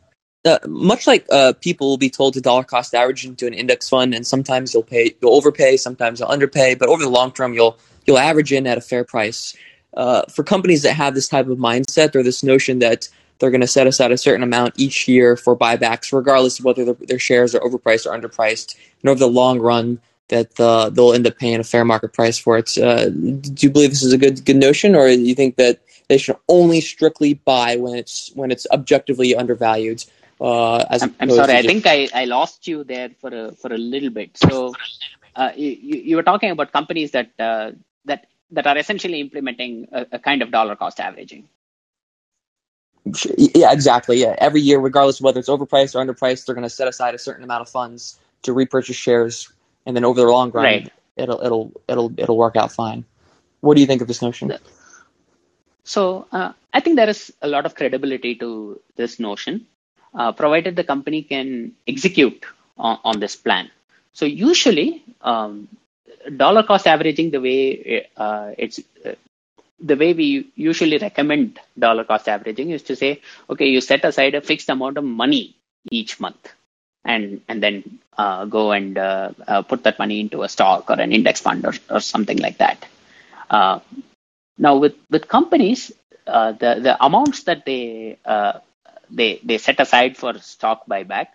[0.46, 3.90] uh, much like uh, people will be told to dollar cost average into an index
[3.90, 7.54] fund, and sometimes you'll pay, you'll overpay, sometimes you'll underpay, but over the long term,
[7.54, 9.56] you'll you'll average in at a fair price.
[9.94, 13.10] Uh, for companies that have this type of mindset or this notion that
[13.40, 16.86] they're going to set aside a certain amount each year for buybacks, regardless of whether
[16.86, 20.00] their, their shares are overpriced or underpriced, and over the long run,
[20.30, 22.78] that uh, they'll end up paying a fair market price for it.
[22.78, 25.80] Uh, do you believe this is a good good notion, or do you think that
[26.08, 30.04] they should only strictly buy when it's when it's objectively undervalued.
[30.40, 33.74] Uh, as I'm, I'm sorry, I think I, I lost you there for a for
[33.74, 34.38] a little bit.
[34.38, 34.74] So
[35.36, 37.72] uh, you, you were talking about companies that uh,
[38.06, 41.48] that that are essentially implementing a, a kind of dollar cost averaging.
[43.38, 44.22] Yeah, exactly.
[44.22, 47.16] Yeah, every year, regardless of whether it's overpriced or underpriced, they're going to set aside
[47.16, 49.52] a certain amount of funds to repurchase shares,
[49.88, 50.92] and then over the long run, right.
[51.16, 53.06] it'll it'll it'll it'll work out fine.
[53.62, 54.52] What do you think of this notion?
[55.84, 59.66] So uh, I think there is a lot of credibility to this notion,
[60.14, 62.46] uh, provided the company can execute
[62.78, 63.72] on, on this plan.
[64.12, 65.70] So usually, um,
[66.36, 69.16] dollar cost averaging, the way uh, it's uh,
[69.80, 74.36] the way we usually recommend dollar cost averaging is to say, okay, you set aside
[74.36, 75.56] a fixed amount of money
[75.90, 76.54] each month,
[77.08, 81.12] and and then uh, go and uh, put that money into a stock or an
[81.12, 82.86] index fund or, or something like that.
[84.58, 85.92] Now, with with companies,
[86.26, 88.60] uh, the the amounts that they uh,
[89.10, 91.28] they they set aside for stock buyback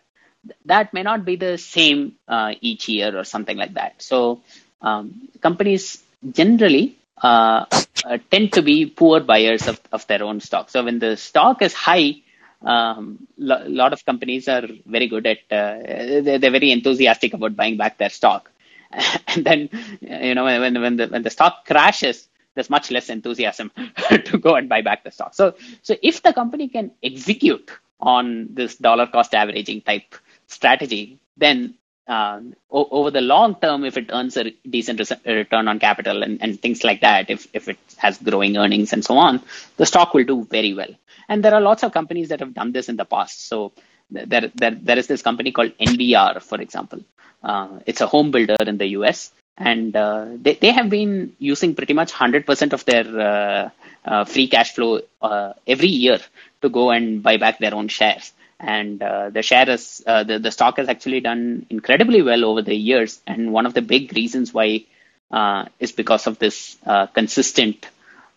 [0.64, 4.02] that may not be the same uh, each year or something like that.
[4.02, 4.40] So
[4.80, 6.02] um, companies
[6.32, 7.66] generally uh,
[8.04, 10.70] uh, tend to be poor buyers of, of their own stock.
[10.70, 12.22] So when the stock is high,
[12.64, 15.78] um, a lot of companies are very good at uh,
[16.22, 18.50] they're, they're, very enthusiastic about buying back their stock.
[19.28, 23.70] And then you know when when the when the stock crashes there's much less enthusiasm
[24.26, 25.34] to go and buy back the stock.
[25.34, 30.14] So so if the company can execute on this dollar cost averaging type
[30.46, 31.74] strategy then
[32.08, 32.40] uh,
[32.70, 36.60] o- over the long term, if it earns a decent return on capital and, and
[36.60, 39.42] things like that, if, if it has growing earnings and so on,
[39.76, 40.92] the stock will do very well.
[41.28, 43.46] And there are lots of companies that have done this in the past.
[43.46, 43.72] So
[44.10, 47.00] there, there, there is this company called NVR, for example.
[47.42, 49.32] Uh, it's a home builder in the US.
[49.56, 53.70] And uh, they, they have been using pretty much 100% of their uh,
[54.04, 56.18] uh, free cash flow uh, every year
[56.62, 58.32] to go and buy back their own shares
[58.62, 62.62] and uh, the share is uh, the, the stock has actually done incredibly well over
[62.62, 63.20] the years.
[63.26, 64.84] And one of the big reasons why
[65.32, 67.88] uh, is because of this uh, consistent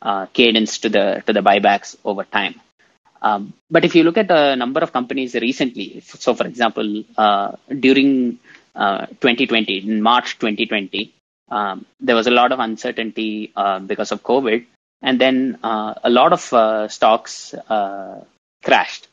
[0.01, 2.59] uh, cadence to the to the buybacks over time.
[3.21, 7.53] Um, but if you look at the number of companies recently so for example uh,
[7.79, 8.37] during
[8.75, 11.11] 2020 in march 2020
[11.49, 13.51] um, there was a lot of uncertainty
[13.87, 14.65] because of covid.
[15.01, 17.55] And then a lot of stocks
[18.63, 19.07] crashed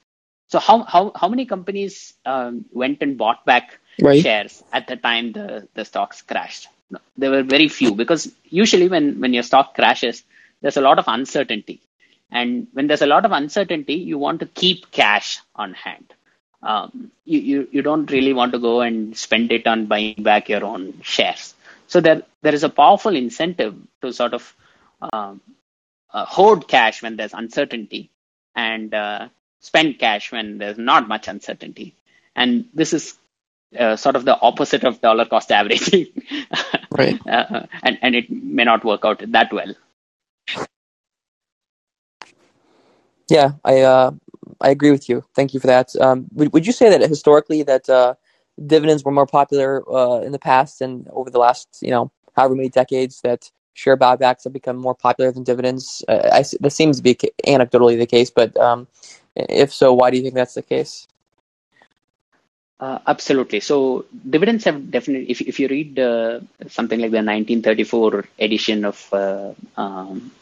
[0.52, 3.78] so how how how many companies um, went and bought back
[4.08, 4.22] right.
[4.22, 6.68] shares at the time the the stocks crashed?
[6.90, 8.30] No, there were very few because
[8.62, 10.22] usually when when your stock crashes,
[10.60, 11.80] there's a lot of uncertainty,
[12.30, 16.12] and when there's a lot of uncertainty, you want to keep cash on hand.
[16.62, 20.50] Um, you, you you don't really want to go and spend it on buying back
[20.50, 21.54] your own shares.
[21.86, 24.54] So there there is a powerful incentive to sort of
[25.00, 25.40] um,
[26.12, 28.10] uh, hoard cash when there's uncertainty
[28.54, 29.28] and uh,
[29.62, 31.96] spend cash when there's not much uncertainty.
[32.36, 33.16] And this is
[33.78, 36.08] uh, sort of the opposite of dollar cost averaging.
[36.90, 37.18] right.
[37.26, 39.74] Uh, and, and it may not work out that well.
[43.30, 44.10] Yeah, I uh,
[44.60, 45.24] I agree with you.
[45.34, 45.96] Thank you for that.
[45.96, 48.14] Um, would, would you say that historically that uh,
[48.66, 52.54] dividends were more popular uh, in the past and over the last you know however
[52.54, 56.04] many decades that share buybacks have become more popular than dividends?
[56.08, 57.14] Uh, I, that seems to be
[57.46, 58.86] anecdotally the case, but um,
[59.34, 61.06] if so, why do you think that's the case?
[62.82, 63.60] Uh, absolutely.
[63.60, 65.30] So dividends have definitely.
[65.30, 70.32] If if you read uh, something like the 1934 edition of uh, um,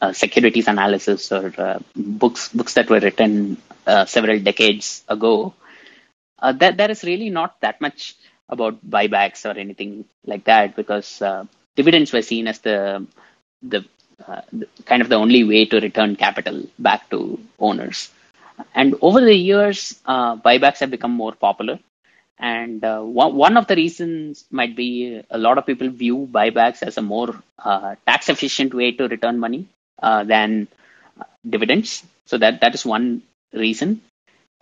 [0.00, 5.52] uh, securities analysis or uh, books books that were written uh, several decades ago,
[6.40, 8.16] that there is really not that much
[8.48, 11.22] about buybacks or anything like that because
[11.76, 13.06] dividends were seen as the
[13.62, 13.84] the,
[14.54, 18.10] the kind of the only way to return capital back to owners.
[18.74, 21.78] And over the years, uh, buybacks have become more popular.
[22.38, 26.82] And uh, one, one of the reasons might be a lot of people view buybacks
[26.82, 29.68] as a more uh, tax efficient way to return money
[30.02, 30.68] uh, than
[31.48, 32.02] dividends.
[32.24, 34.00] So that, that is one reason.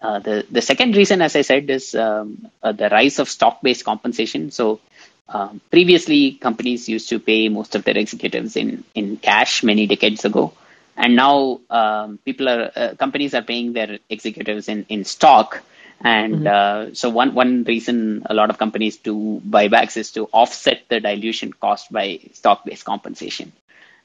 [0.01, 3.62] Uh, the, the second reason, as I said, is um, uh, the rise of stock
[3.62, 4.51] based compensation.
[4.51, 4.80] So
[5.28, 10.24] um, previously, companies used to pay most of their executives in, in cash many decades
[10.24, 10.53] ago
[10.99, 15.62] and now um, people are uh, companies are paying their executives in in stock.
[16.01, 16.90] And mm-hmm.
[16.90, 21.01] uh, so one one reason a lot of companies do buybacks is to offset the
[21.01, 23.53] dilution caused by stock based compensation.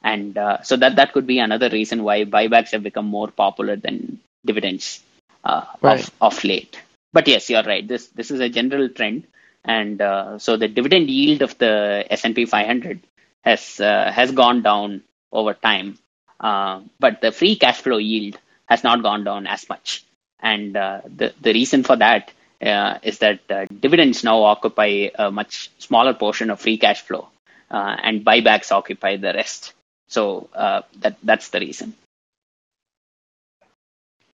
[0.04, 3.76] And uh, so that that could be another reason why buybacks have become more popular
[3.76, 5.02] than dividends
[5.44, 6.00] uh, right.
[6.00, 6.80] of of late.
[7.12, 7.88] But yes you're right.
[7.88, 9.26] This this is a general trend.
[9.66, 13.00] And uh, so the dividend yield of the S&P 500
[13.44, 15.98] has uh, has gone down over time
[16.44, 20.04] uh, but the free cash flow yield has not gone down as much.
[20.40, 22.32] And uh, the, the reason for that
[22.62, 27.30] uh, is that uh, dividends now occupy a much smaller portion of free cash flow,
[27.72, 29.74] uh, and buybacks occupy the rest.
[30.10, 31.96] So that that's the reason.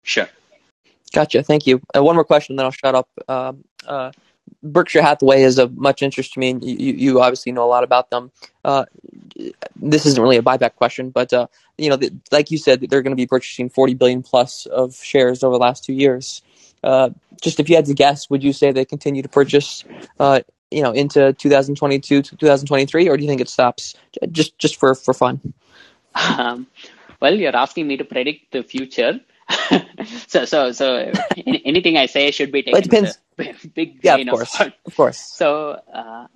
[0.04, 0.28] Sure.
[1.14, 1.44] Gotcha.
[1.44, 1.82] Thank you.
[1.94, 3.08] one more question, then I'll shut up.
[3.28, 3.64] Um,
[4.64, 6.52] Berkshire Hathaway is of much interest to me.
[6.52, 8.32] And you, you obviously know a lot about them.
[8.64, 8.86] Uh,
[9.76, 11.48] this isn't really a buyback question, but uh,
[11.78, 14.96] you know, the, like you said, they're going to be purchasing 40 billion plus of
[14.96, 16.42] shares over the last two years.
[16.84, 17.10] Uh,
[17.42, 19.84] just if you had to guess, would you say they continue to purchase,
[20.20, 20.42] uh,
[20.72, 23.96] you know, into 2022 to 2023, or do you think it stops?
[24.32, 25.54] Just just for for fun.
[26.16, 26.68] Um,
[27.22, 29.20] well, you're asking me to predict the future.
[30.28, 31.12] so so so
[31.46, 32.80] anything I say should be taken.
[32.80, 33.18] It depends.
[33.74, 35.18] big yeah, of course, of, of course.
[35.18, 36.28] So uh,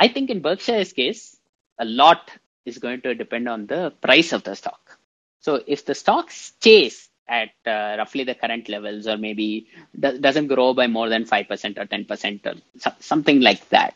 [0.00, 1.36] I think in Berkshire's case,
[1.78, 2.30] a lot
[2.64, 4.98] is going to depend on the price of the stock.
[5.40, 9.68] So if the stock stays at uh, roughly the current levels, or maybe
[9.98, 13.68] do- doesn't grow by more than five percent or ten percent, or so- something like
[13.68, 13.94] that,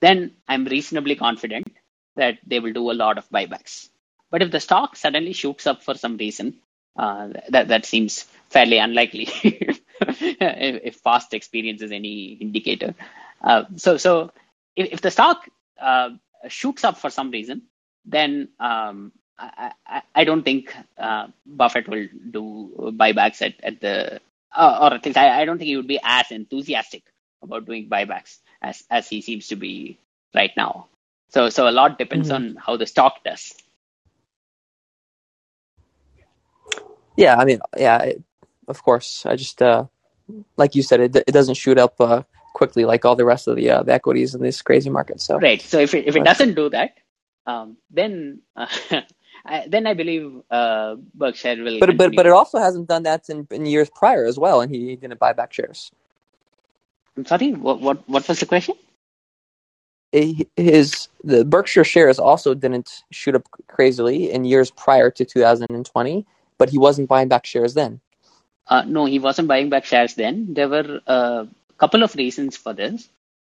[0.00, 1.72] then I'm reasonably confident
[2.16, 3.90] that they will do a lot of buybacks.
[4.30, 6.58] But if the stock suddenly shoots up for some reason,
[6.96, 12.94] uh, that that seems fairly unlikely if, if past experience is any indicator.
[13.42, 14.32] Uh, so so
[14.76, 15.48] if, if the stock
[15.80, 16.10] uh,
[16.48, 17.62] shoots up for some reason,
[18.04, 24.20] then um, I, I, I don't think uh, Buffett will do buybacks at, at the
[24.54, 27.04] uh, or at least I, I don't think he would be as enthusiastic
[27.42, 29.98] about doing buybacks as as he seems to be
[30.34, 30.88] right now.
[31.30, 32.34] So so a lot depends Mhm.
[32.34, 33.54] on how the stock does.
[37.16, 38.22] Yeah, I mean, yeah, it,
[38.68, 39.24] of course.
[39.26, 39.86] I just, uh,
[40.56, 42.22] like you said, it, it doesn't shoot up uh,
[42.54, 45.20] quickly like all the rest of the, uh, the equities in this crazy market.
[45.20, 45.60] So, Right.
[45.60, 46.98] So if it, if it doesn't do that,
[47.46, 48.66] um, then uh,
[49.46, 51.78] I, then I believe uh, Berkshire will.
[51.78, 54.74] but but but it also hasn't done that in, in years prior as well, and
[54.74, 55.92] he didn't buy back shares.
[57.16, 57.52] I'm sorry.
[57.52, 58.74] What what what was the question?
[60.12, 66.26] His the Berkshire shares also didn't shoot up crazily in years prior to 2020,
[66.58, 68.00] but he wasn't buying back shares then.
[68.68, 70.54] Uh, no, he wasn't buying back shares then.
[70.54, 71.46] There were a
[71.78, 73.08] couple of reasons for this.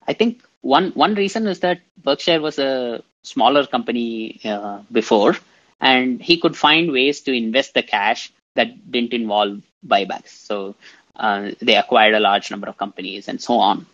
[0.06, 5.36] I think one one reason is that Berkshire was a smaller company uh, before,
[5.80, 10.30] and he could find ways to invest the cash that didn't involve buybacks.
[10.30, 10.74] So
[11.16, 13.86] uh, they acquired a large number of companies and so on.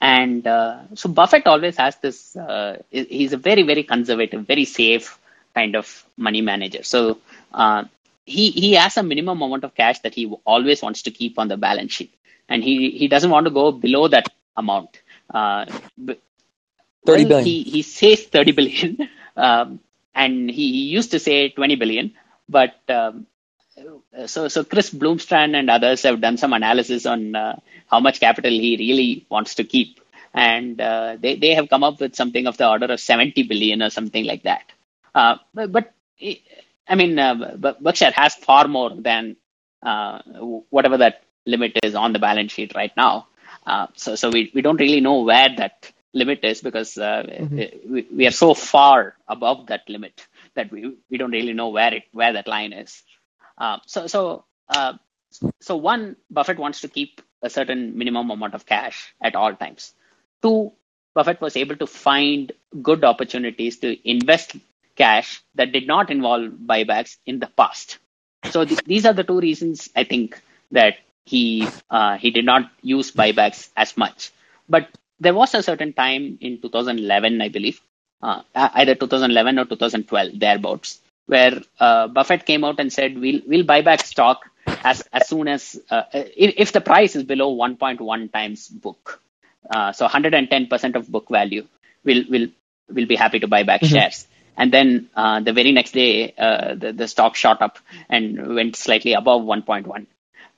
[0.00, 2.36] And uh, so Buffett always has this.
[2.36, 5.18] Uh, he's a very very conservative, very safe
[5.54, 6.82] kind of money manager.
[6.82, 7.18] So
[7.54, 7.84] uh,
[8.26, 11.48] he he has a minimum amount of cash that he always wants to keep on
[11.48, 12.14] the balance sheet,
[12.48, 15.00] and he he doesn't want to go below that amount.
[15.32, 15.66] Uh,
[16.04, 16.20] b-
[17.06, 17.46] 30 well, billion.
[17.48, 19.80] He he says thirty billion, um,
[20.14, 22.14] and he, he used to say twenty billion,
[22.48, 23.26] but um,
[24.26, 27.56] so so Chris Bloomstran and others have done some analysis on uh,
[27.88, 30.00] how much capital he really wants to keep,
[30.34, 33.82] and uh, they they have come up with something of the order of seventy billion
[33.82, 34.64] or something like that.
[35.14, 35.94] Uh, but, but
[36.88, 39.36] I mean, uh, Berkshire has far more than
[39.82, 40.20] uh,
[40.70, 43.26] whatever that limit is on the balance sheet right now.
[43.66, 47.90] Uh, so, so we, we don't really know where that limit is because uh, Mhm.
[47.90, 51.92] we, we are so far above that limit that we, we don't really know where
[51.94, 53.02] it where that line is.
[53.58, 54.94] Uh, so, so, uh,
[55.60, 59.92] so one, Buffett wants to keep a certain minimum amount of cash at all times.
[60.42, 60.72] Two,
[61.14, 64.56] Buffett was able to find good opportunities to invest
[64.96, 67.98] cash that did not involve buybacks in the past.
[68.50, 70.40] So th- these are the two reasons I think
[70.72, 70.94] that
[71.24, 74.30] he uh, he did not use buybacks as much.
[74.68, 74.88] But
[75.20, 77.80] there was a certain time in 2011, I believe,
[78.22, 83.64] uh, either 2011 or 2012, thereabouts, where uh, Buffett came out and said, "We'll we'll
[83.64, 84.42] buy back stock
[84.84, 89.20] as as soon as uh, if, if the price is below 1.1 times book,
[89.70, 91.66] uh, so 110% of book value,
[92.04, 92.48] we'll will
[92.88, 93.88] will be happy to buy back Mhm.
[93.90, 94.26] shares."
[94.56, 97.78] And then uh, the very next day, uh, the, the stock shot up
[98.08, 100.06] and went slightly above 1.1.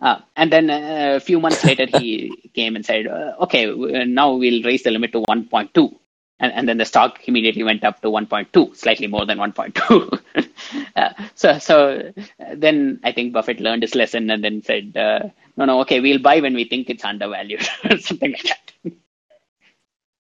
[0.01, 3.67] Uh, and then uh, a few months later, he came and said, uh, "Okay,
[4.07, 5.97] now we'll raise the limit to 1.2."
[6.41, 10.21] And, and then the stock immediately went up to 1.2, slightly more than 1.2.
[10.97, 12.13] uh, so, so
[12.55, 16.21] then I think Buffett learned his lesson and then said, uh, "No, no, okay, we'll
[16.21, 17.63] buy when we think it's undervalued,
[17.99, 18.93] something like that."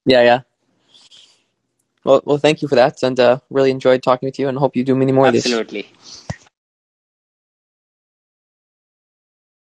[0.07, 0.41] Yeah, yeah.
[2.05, 4.77] Well, well, thank you for that, and uh, really enjoyed talking with you, and hope
[4.77, 5.47] you do many more of these.
[5.47, 5.91] Absolutely.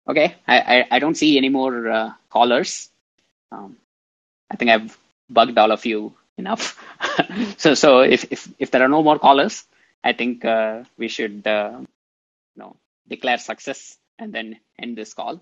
[0.09, 2.91] Okay, I, I, I don't see any more uh, callers.
[3.51, 3.77] Um,
[4.51, 4.99] I think I've
[5.31, 6.79] bugged all of you enough.
[7.57, 9.65] so so if, if if there are no more callers,
[10.03, 11.87] I think uh, we should uh, you
[12.57, 12.77] know
[13.09, 15.41] declare success and then end this call.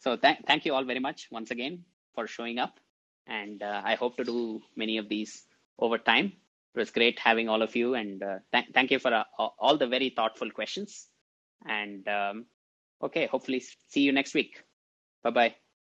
[0.00, 1.84] So thank thank you all very much once again
[2.14, 2.78] for showing up,
[3.26, 5.42] and uh, I hope to do many of these
[5.78, 6.32] over time.
[6.74, 9.76] It was great having all of you, and uh, th- thank you for uh, all
[9.76, 11.08] the very thoughtful questions.
[11.66, 12.46] And um,
[13.02, 14.64] okay, hopefully see you next week.
[15.22, 15.71] Bye bye.